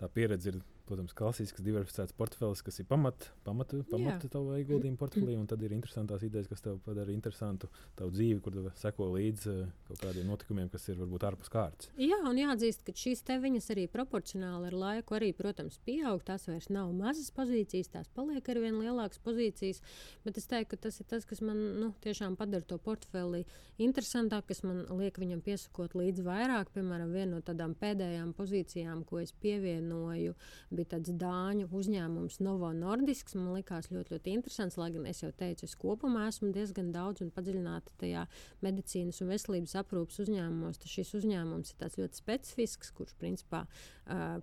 tā 0.00 0.08
pieredze 0.12 0.52
ir 0.52 0.60
protams, 0.88 1.14
klasisks, 1.16 1.62
diversificēts 1.66 2.14
portfels, 2.16 2.62
kas 2.66 2.80
ir 2.82 2.88
pamata 2.88 3.30
pamat, 3.46 3.74
pamat 3.90 4.26
tavu 4.32 4.56
ieguldījumu 4.60 4.98
portfelī, 5.00 5.36
tad 5.50 5.62
ir 5.64 5.74
interesantās 5.76 6.24
idejas, 6.26 6.48
kas 6.50 6.64
tev 6.64 6.78
padara 6.84 7.12
interesantu 7.14 7.68
tavu 7.98 8.12
dzīvi, 8.14 8.40
kur 8.44 8.58
seko 8.78 9.08
līdzi 9.14 9.52
uh, 9.52 9.72
kaut 9.88 10.02
kādiem 10.02 10.30
notikumiem, 10.30 10.70
kas 10.72 10.88
ir 10.90 10.98
varbūt 11.00 11.26
ārpus 11.28 11.52
kārtas. 11.52 11.90
Jā, 12.00 12.18
un 12.26 12.40
jāatzīst, 12.40 12.84
ka 12.86 12.94
šīs 12.96 13.22
teviņas 13.26 13.70
arī 13.74 13.86
proporcionāli 13.92 14.70
ar 14.70 14.78
laiku 14.80 15.18
arī, 15.18 15.32
protams, 15.36 15.78
pieaug. 15.86 16.22
Tās 16.26 16.48
vairs 16.50 16.68
nav 16.72 16.92
mazas 16.96 17.30
pozīcijas, 17.36 17.92
tās 17.92 18.10
paliek 18.16 18.48
ar 18.52 18.62
vien 18.62 18.80
lielākas 18.80 19.22
pozīcijas, 19.24 19.82
bet 20.26 20.40
es 20.40 20.48
teiktu, 20.50 20.74
ka 20.74 20.88
tas 20.88 21.00
ir 21.02 21.10
tas, 21.10 21.26
kas 21.28 21.42
man 21.44 21.60
nu, 21.80 21.92
tiešām 22.04 22.36
padara 22.38 22.66
to 22.66 22.78
portfeli 22.82 23.44
interesantāk, 23.82 24.48
kas 24.50 24.62
man 24.66 24.84
liek 24.98 25.18
viņam 25.20 25.42
piesakot 25.46 25.94
līdzi 25.98 26.24
vairāk. 26.26 26.72
Piemēram, 26.74 27.12
viena 27.14 27.36
no 27.36 27.42
tādām 27.44 27.76
pēdējām 27.78 28.32
pozīcijām, 28.36 29.04
ko 29.08 29.20
es 29.22 29.32
pievienoju 29.42 30.34
bija 30.76 30.92
tāds 30.94 31.12
dāņu 31.20 31.68
uzņēmums 31.74 32.38
Novo 32.44 32.70
Nordisks. 32.76 33.36
Man 33.38 33.54
likās 33.56 33.90
ļoti, 33.92 34.14
ļoti 34.14 34.34
interesants, 34.36 34.78
lai 34.80 34.90
gan 34.94 35.06
es 35.10 35.22
jau 35.24 35.30
teicu, 35.34 35.66
es 35.66 35.76
kopumā 35.80 36.26
esmu 36.30 36.52
diezgan 36.54 36.92
daudz 36.94 37.24
un 37.24 37.32
padziļināti 37.34 37.96
tajā 38.02 38.26
medicīnas 38.64 39.22
un 39.24 39.32
veselības 39.34 39.76
aprūpas 39.82 40.22
uzņēmumos. 40.26 40.80
Tas 40.82 40.96
šis 40.96 41.14
uzņēmums 41.20 41.74
ir 41.74 42.00
ļoti 42.02 42.22
specifisks, 42.22 42.92
kurš 42.96 43.16
principā 43.20 43.64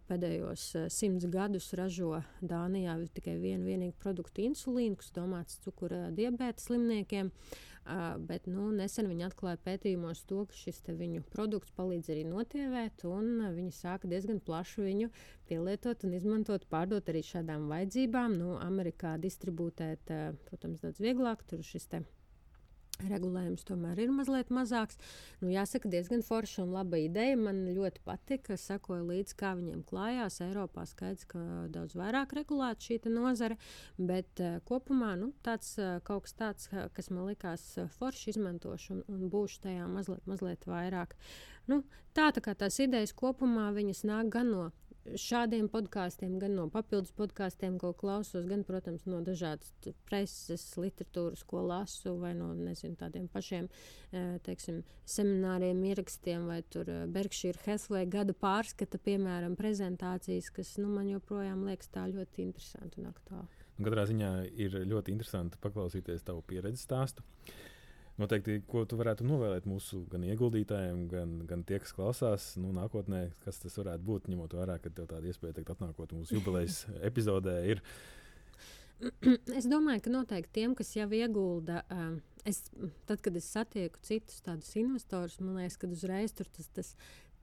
pēdējos 0.09 0.69
simts 0.91 1.29
gadus 1.31 1.69
ražo 1.79 2.23
Dānijā 2.43 2.97
tikai 3.15 3.37
vienu 3.39 3.69
vienīgu 3.69 3.95
produktu 4.03 4.43
insulīnu, 4.49 4.97
kas 4.99 5.13
domāts 5.15 5.61
cukura 5.63 6.09
diabēta 6.15 6.65
slimniekiem. 6.65 7.29
Uh, 7.29 7.72
bet 8.29 8.47
nu, 8.47 8.69
nesen 8.71 9.09
viņi 9.11 9.25
atklāja 9.27 9.59
pētījumos 9.65 10.23
to, 10.29 10.45
ka 10.47 10.55
šis 10.55 10.81
viņu 10.87 11.23
produkts 11.33 11.73
palīdz 11.75 12.11
arī 12.13 12.23
notievēt, 12.29 13.03
un 13.09 13.41
uh, 13.41 13.51
viņi 13.51 13.75
sāka 13.75 14.07
diezgan 14.07 14.39
plašu 14.39 14.85
viņu 14.87 15.09
pielietot 15.49 16.05
un 16.07 16.15
izmantot, 16.15 16.65
pārdot 16.71 17.11
arī 17.11 17.23
šādām 17.27 17.67
vajadzībām. 17.71 18.37
Nu, 18.39 18.55
Amerikā 18.63 19.17
distribūtēt, 19.19 20.13
uh, 20.15 20.35
protams, 20.47 20.83
daudz 20.83 21.03
vieglāk. 21.03 21.43
Tur 21.49 21.65
šis 21.65 21.89
te 21.91 22.05
Regulējums 23.01 23.65
tomēr 23.67 23.97
ir 24.03 24.11
mazliet 24.13 24.51
mazāks. 24.53 24.99
Nu, 25.41 25.49
jāsaka, 25.51 25.89
diezgan 25.91 26.21
forša 26.23 26.61
un 26.63 26.75
laba 26.75 26.99
ideja. 27.01 27.35
Man 27.39 27.63
ļoti 27.73 28.03
patika, 28.05 28.55
sakoju 28.59 29.07
līdzi, 29.09 29.35
kā 29.39 29.55
viņiem 29.57 29.81
klājās. 29.89 30.37
Eiropā 30.45 30.85
skaidrs, 30.87 31.25
ka 31.31 31.41
daudz 31.73 31.97
vairāk 31.97 32.35
regulēta 32.37 32.85
šī 32.85 32.99
nozare, 33.09 33.57
bet 33.97 34.39
uh, 34.43 34.59
kopumā 34.69 35.15
nu, 35.19 35.31
tāds, 35.43 35.73
uh, 35.81 35.97
kaut 36.05 36.27
kas 36.27 36.37
tāds, 36.37 36.69
kas 36.93 37.09
man 37.09 37.25
likās 37.31 37.65
uh, 37.81 37.89
forši 37.97 38.35
izmantošu 38.35 38.93
un, 38.95 39.03
un 39.09 39.25
būšu 39.33 39.65
tajā 39.65 39.89
mazliet, 39.89 40.23
mazliet 40.29 40.69
vairāk. 40.69 41.17
Nu, 41.67 41.81
tā, 42.15 42.29
tā 42.35 42.43
kā 42.45 42.53
tās 42.55 42.77
idejas 42.83 43.15
kopumā 43.17 43.71
nāk 43.73 44.29
gan 44.31 44.53
no 44.53 44.69
šādiem 45.19 45.67
podkāstiem, 45.71 46.37
gan 46.41 46.55
no 46.57 46.67
papildus 46.71 47.13
podkāstiem, 47.17 47.75
ko 47.81 47.91
klausos, 47.97 48.45
gan, 48.49 48.63
protams, 48.67 49.05
no 49.09 49.19
dažādas 49.25 49.71
preses, 50.07 50.65
literatūras, 50.79 51.43
ko 51.47 51.63
lasu, 51.67 52.15
vai 52.21 52.33
no 52.37 52.51
nezinu, 52.55 52.95
tādiem 52.99 53.27
pašiem 53.31 53.67
teiksim, 54.45 54.83
semināriem, 55.09 55.81
ierakstiem, 55.91 56.47
vai 56.49 56.61
Berkshire 57.13 57.59
Hathaway 57.65 58.07
gada 58.09 58.35
pārskata, 58.37 59.01
piemēram, 59.01 59.57
prezentācijas, 59.59 60.51
kas 60.53 60.77
nu, 60.79 60.91
man 60.93 61.09
joprojām 61.11 61.65
liekas 61.67 61.91
tā 61.93 62.07
ļoti 62.11 62.47
interesanti 62.47 63.01
un 63.01 63.11
aktuāli. 63.11 63.61
Katrā 63.83 64.05
ziņā 64.07 64.31
ir 64.61 64.81
ļoti 64.85 65.15
interesanti 65.15 65.59
paklausīties 65.61 66.25
tavu 66.27 66.43
pieredzi 66.47 66.85
stāstu. 66.85 67.25
Noteikti, 68.21 68.59
ko 68.69 68.83
tu 68.85 68.97
varētu 68.99 69.25
novēlēt 69.25 69.65
mūsu 69.65 70.03
gan 70.11 70.25
ieguldītājiem, 70.27 71.05
gan, 71.09 71.31
gan 71.49 71.63
tie, 71.65 71.79
kas 71.81 71.95
klausās, 71.97 72.51
nu, 72.61 72.69
nākotnē, 72.75 73.23
kas 73.41 73.57
tas 73.63 73.77
varētu 73.79 74.05
būt, 74.05 74.27
ņemot 74.29 74.53
vērā, 74.53 74.75
ka 74.83 74.91
tev 74.93 75.07
tāda 75.09 75.31
iespēja 75.31 75.57
teikt, 75.57 75.71
atnākot 75.73 76.13
mūsu 76.13 76.37
jubilejas 76.37 76.83
epizodē. 77.09 77.55
Ir. 77.73 77.81
Es 79.57 79.65
domāju, 79.67 80.03
ka 80.05 80.13
noteikti 80.13 80.59
tiem, 80.59 80.75
kas 80.77 80.93
jau 80.93 81.09
iegulda, 81.17 81.81
es, 82.47 82.61
tad, 83.09 83.17
kad 83.25 83.35
es 83.39 83.49
satieku 83.49 83.99
citus 84.05 84.45
tādus 84.45 84.69
investorus, 84.79 85.39
man 85.41 85.57
liekas, 85.63 85.79
ka 85.81 85.89
uzreiz 85.89 86.37
tur 86.37 86.51
tas, 86.53 86.69
tas 86.77 86.93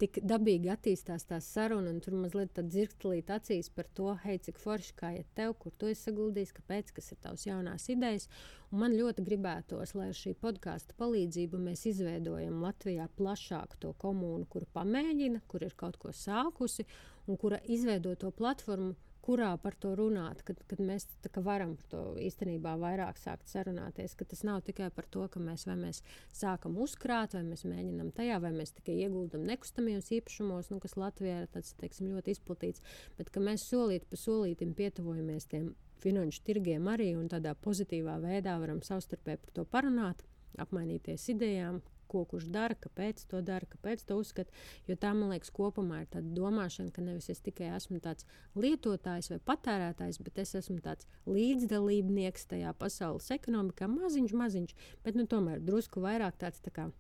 tik 0.01 0.21
dabīgi 0.27 0.71
attīstās 0.73 1.27
tā 1.29 1.39
saruna, 1.45 1.93
un 1.93 2.01
tur 2.05 2.17
mazliet 2.19 2.55
tāda 2.57 2.73
dzirkstelīta 2.73 3.37
acīs 3.41 3.69
par 3.75 3.89
to, 3.97 4.15
hei, 4.25 4.39
cik 4.43 4.61
forši 4.63 4.95
kā 4.97 5.13
iet 5.19 5.29
tev, 5.37 5.55
kur 5.61 5.75
tu 5.77 5.91
esi 5.91 6.09
saguldījis, 6.09 6.55
kāpēc, 6.57 6.95
kas 6.97 7.13
ir 7.13 7.21
tavs 7.25 7.47
jaunās 7.49 7.89
idejas. 7.93 8.29
Un 8.71 8.83
man 8.85 8.97
ļoti 8.97 9.25
gribētos, 9.27 9.95
lai 9.99 10.09
ar 10.13 10.17
šī 10.17 10.35
podkāstu 10.41 10.97
palīdzību 11.01 11.61
mēs 11.67 11.85
izveidojam 11.91 12.63
Latvijā 12.65 13.11
plašāku 13.19 13.81
to 13.85 13.93
komunu, 14.01 14.49
kura 14.51 14.69
pamēģina, 14.79 15.45
kur 15.51 15.67
ir 15.67 15.77
kaut 15.77 16.01
ko 16.01 16.15
sākusi, 16.15 16.87
un 17.27 17.41
kura 17.41 17.61
izveido 17.69 18.17
to 18.19 18.33
platformu 18.35 18.97
kurā 19.31 19.51
par 19.63 19.77
to 19.79 19.93
runāt, 19.99 20.43
kad, 20.47 20.59
kad 20.67 20.81
mēs 20.83 21.07
varam 21.45 21.77
par 21.79 21.91
to 21.93 22.01
īstenībā 22.19 22.75
vairāk 22.81 23.19
sākt 23.21 23.51
sarunāties. 23.51 24.17
Tas 24.19 24.43
nav 24.47 24.65
tikai 24.67 24.91
par 24.95 25.07
to, 25.07 25.27
ka 25.31 25.43
mēs, 25.43 25.69
mēs 25.71 26.03
sākam 26.35 26.79
uzkrāt, 26.83 27.37
vai 27.39 27.45
mēs 27.47 27.63
mēģinām 27.69 28.11
tajā, 28.17 28.41
vai 28.43 28.51
mēs 28.57 28.75
tikai 28.81 28.99
ieguldam 29.05 29.47
nekustamajos 29.47 30.11
īpašumos, 30.19 30.73
nu, 30.73 30.81
kas 30.83 30.99
Latvijā 30.99 31.45
ir 31.45 31.53
tāds, 31.55 31.77
teiksim, 31.79 32.11
ļoti 32.17 32.35
izplatīts, 32.35 32.83
bet 33.19 33.31
ka 33.31 33.43
mēs 33.45 33.69
solīt 33.71 34.09
pa 34.11 34.19
solītam 34.19 34.75
pietuvojamies 34.79 35.49
tiem 35.53 35.71
finanšu 36.01 36.43
tirgiem 36.49 36.89
arī 36.91 37.13
un 37.19 37.29
tādā 37.31 37.55
pozitīvā 37.65 38.17
veidā 38.23 38.57
varam 38.61 38.81
savstarpēji 38.85 39.43
par 39.45 39.57
to 39.59 39.67
parunāt, 39.69 40.25
apmainīties 40.61 41.29
idejām, 41.35 41.83
ko 42.11 42.25
kurš 42.29 42.49
dara, 42.53 42.77
kāpēc 42.79 43.23
to 43.31 43.41
dara, 43.45 43.67
kāpēc 43.71 44.05
to 44.09 44.19
uzskata. 44.21 44.55
Jo 44.89 44.97
tā, 45.01 45.13
man 45.17 45.33
liekas, 45.35 45.53
kopumā 45.55 46.03
ir 46.05 46.11
tāda 46.15 46.33
domāšana, 46.37 46.93
ka 46.95 47.05
nevis 47.05 47.31
es 47.33 47.43
tikai 47.45 47.71
esmu 47.77 48.01
tāds 48.05 48.27
lietotājs 48.59 49.31
vai 49.33 49.41
patērētājs, 49.51 50.21
bet 50.25 50.43
es 50.43 50.57
esmu 50.61 50.81
tāds 50.85 51.09
līdzdalībnieks 51.31 52.49
tajā 52.51 52.75
pasaules 52.81 53.31
ekonomikā, 53.37 53.89
maziņš, 53.91 54.37
maziņš, 54.43 54.77
bet 55.07 55.19
nu, 55.19 55.29
tomēr 55.31 55.63
drusku 55.65 56.03
vairāk 56.05 56.39
tāds 56.41 56.63
tā 56.65 56.75
kā 56.75 56.91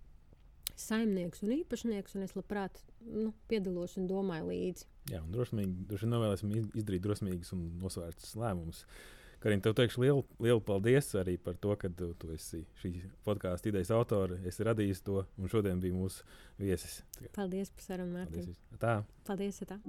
saimnieks 0.80 1.42
un 1.44 1.54
īpašnieks, 1.58 2.16
un 2.16 2.24
es 2.24 2.34
labprāt 2.38 2.80
nu, 3.04 3.30
piedalos 3.50 3.98
un 4.00 4.08
domāju 4.08 4.48
līdzi. 4.48 4.86
Jā, 5.10 5.20
un 5.20 5.32
drosmīgi, 5.34 5.86
droši 5.90 6.06
vien 6.06 6.14
novēlēsim 6.14 6.52
izdarīt 6.78 7.04
drosmīgus 7.04 7.52
un 7.56 7.66
nosvērtus 7.82 8.36
lēmumus. 8.38 8.84
Uh, 8.84 9.19
Karina, 9.40 9.62
tev 9.64 9.72
teikšu 9.78 10.02
lielu, 10.02 10.24
lielu 10.44 10.60
paldies 10.60 11.14
arī 11.16 11.38
par 11.40 11.56
to, 11.56 11.72
ka 11.80 11.88
tu, 11.96 12.10
tu 12.20 12.28
esi 12.34 12.60
šī 12.82 12.90
podkāstu 13.24 13.70
idejas 13.70 13.92
autore, 13.96 14.36
esi 14.44 14.66
radījis 14.68 15.00
to, 15.06 15.22
un 15.40 15.48
šodien 15.48 15.80
bija 15.80 15.96
mūsu 15.96 16.26
viesis. 16.60 16.98
Paldies 17.32 17.72
par 17.72 17.86
sarunu, 17.86 18.18
Mārtiņ. 18.18 18.50
Tā. 18.82 18.98
Paldies, 19.24 19.62
tā. 19.64 19.80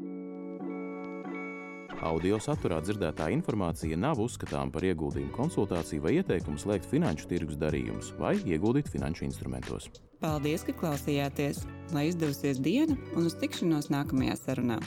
Audio 2.02 2.40
saturā 2.42 2.80
dzirdētā 2.82 3.28
informācija 3.36 4.00
nav 4.00 4.24
uzskatāms 4.24 4.72
par 4.74 4.88
ieguldījumu 4.88 5.36
konsultāciju 5.36 6.08
vai 6.08 6.16
ieteikumu 6.22 6.58
slēgt 6.62 6.88
finanšu 6.90 7.28
tirgus 7.30 7.60
darījumus 7.60 8.14
vai 8.22 8.38
ieguldīt 8.40 8.88
finanšu 8.90 9.28
instrumentos. 9.28 9.92
Paldies, 10.24 10.64
ka 10.64 10.78
klausījāties! 10.80 11.66
Lai 11.92 12.08
izdevusies 12.08 12.64
diena 12.64 12.96
un 13.20 13.28
uz 13.28 13.36
tikšanos 13.44 13.92
nākamajā 13.92 14.40
sarunā! 14.40 14.80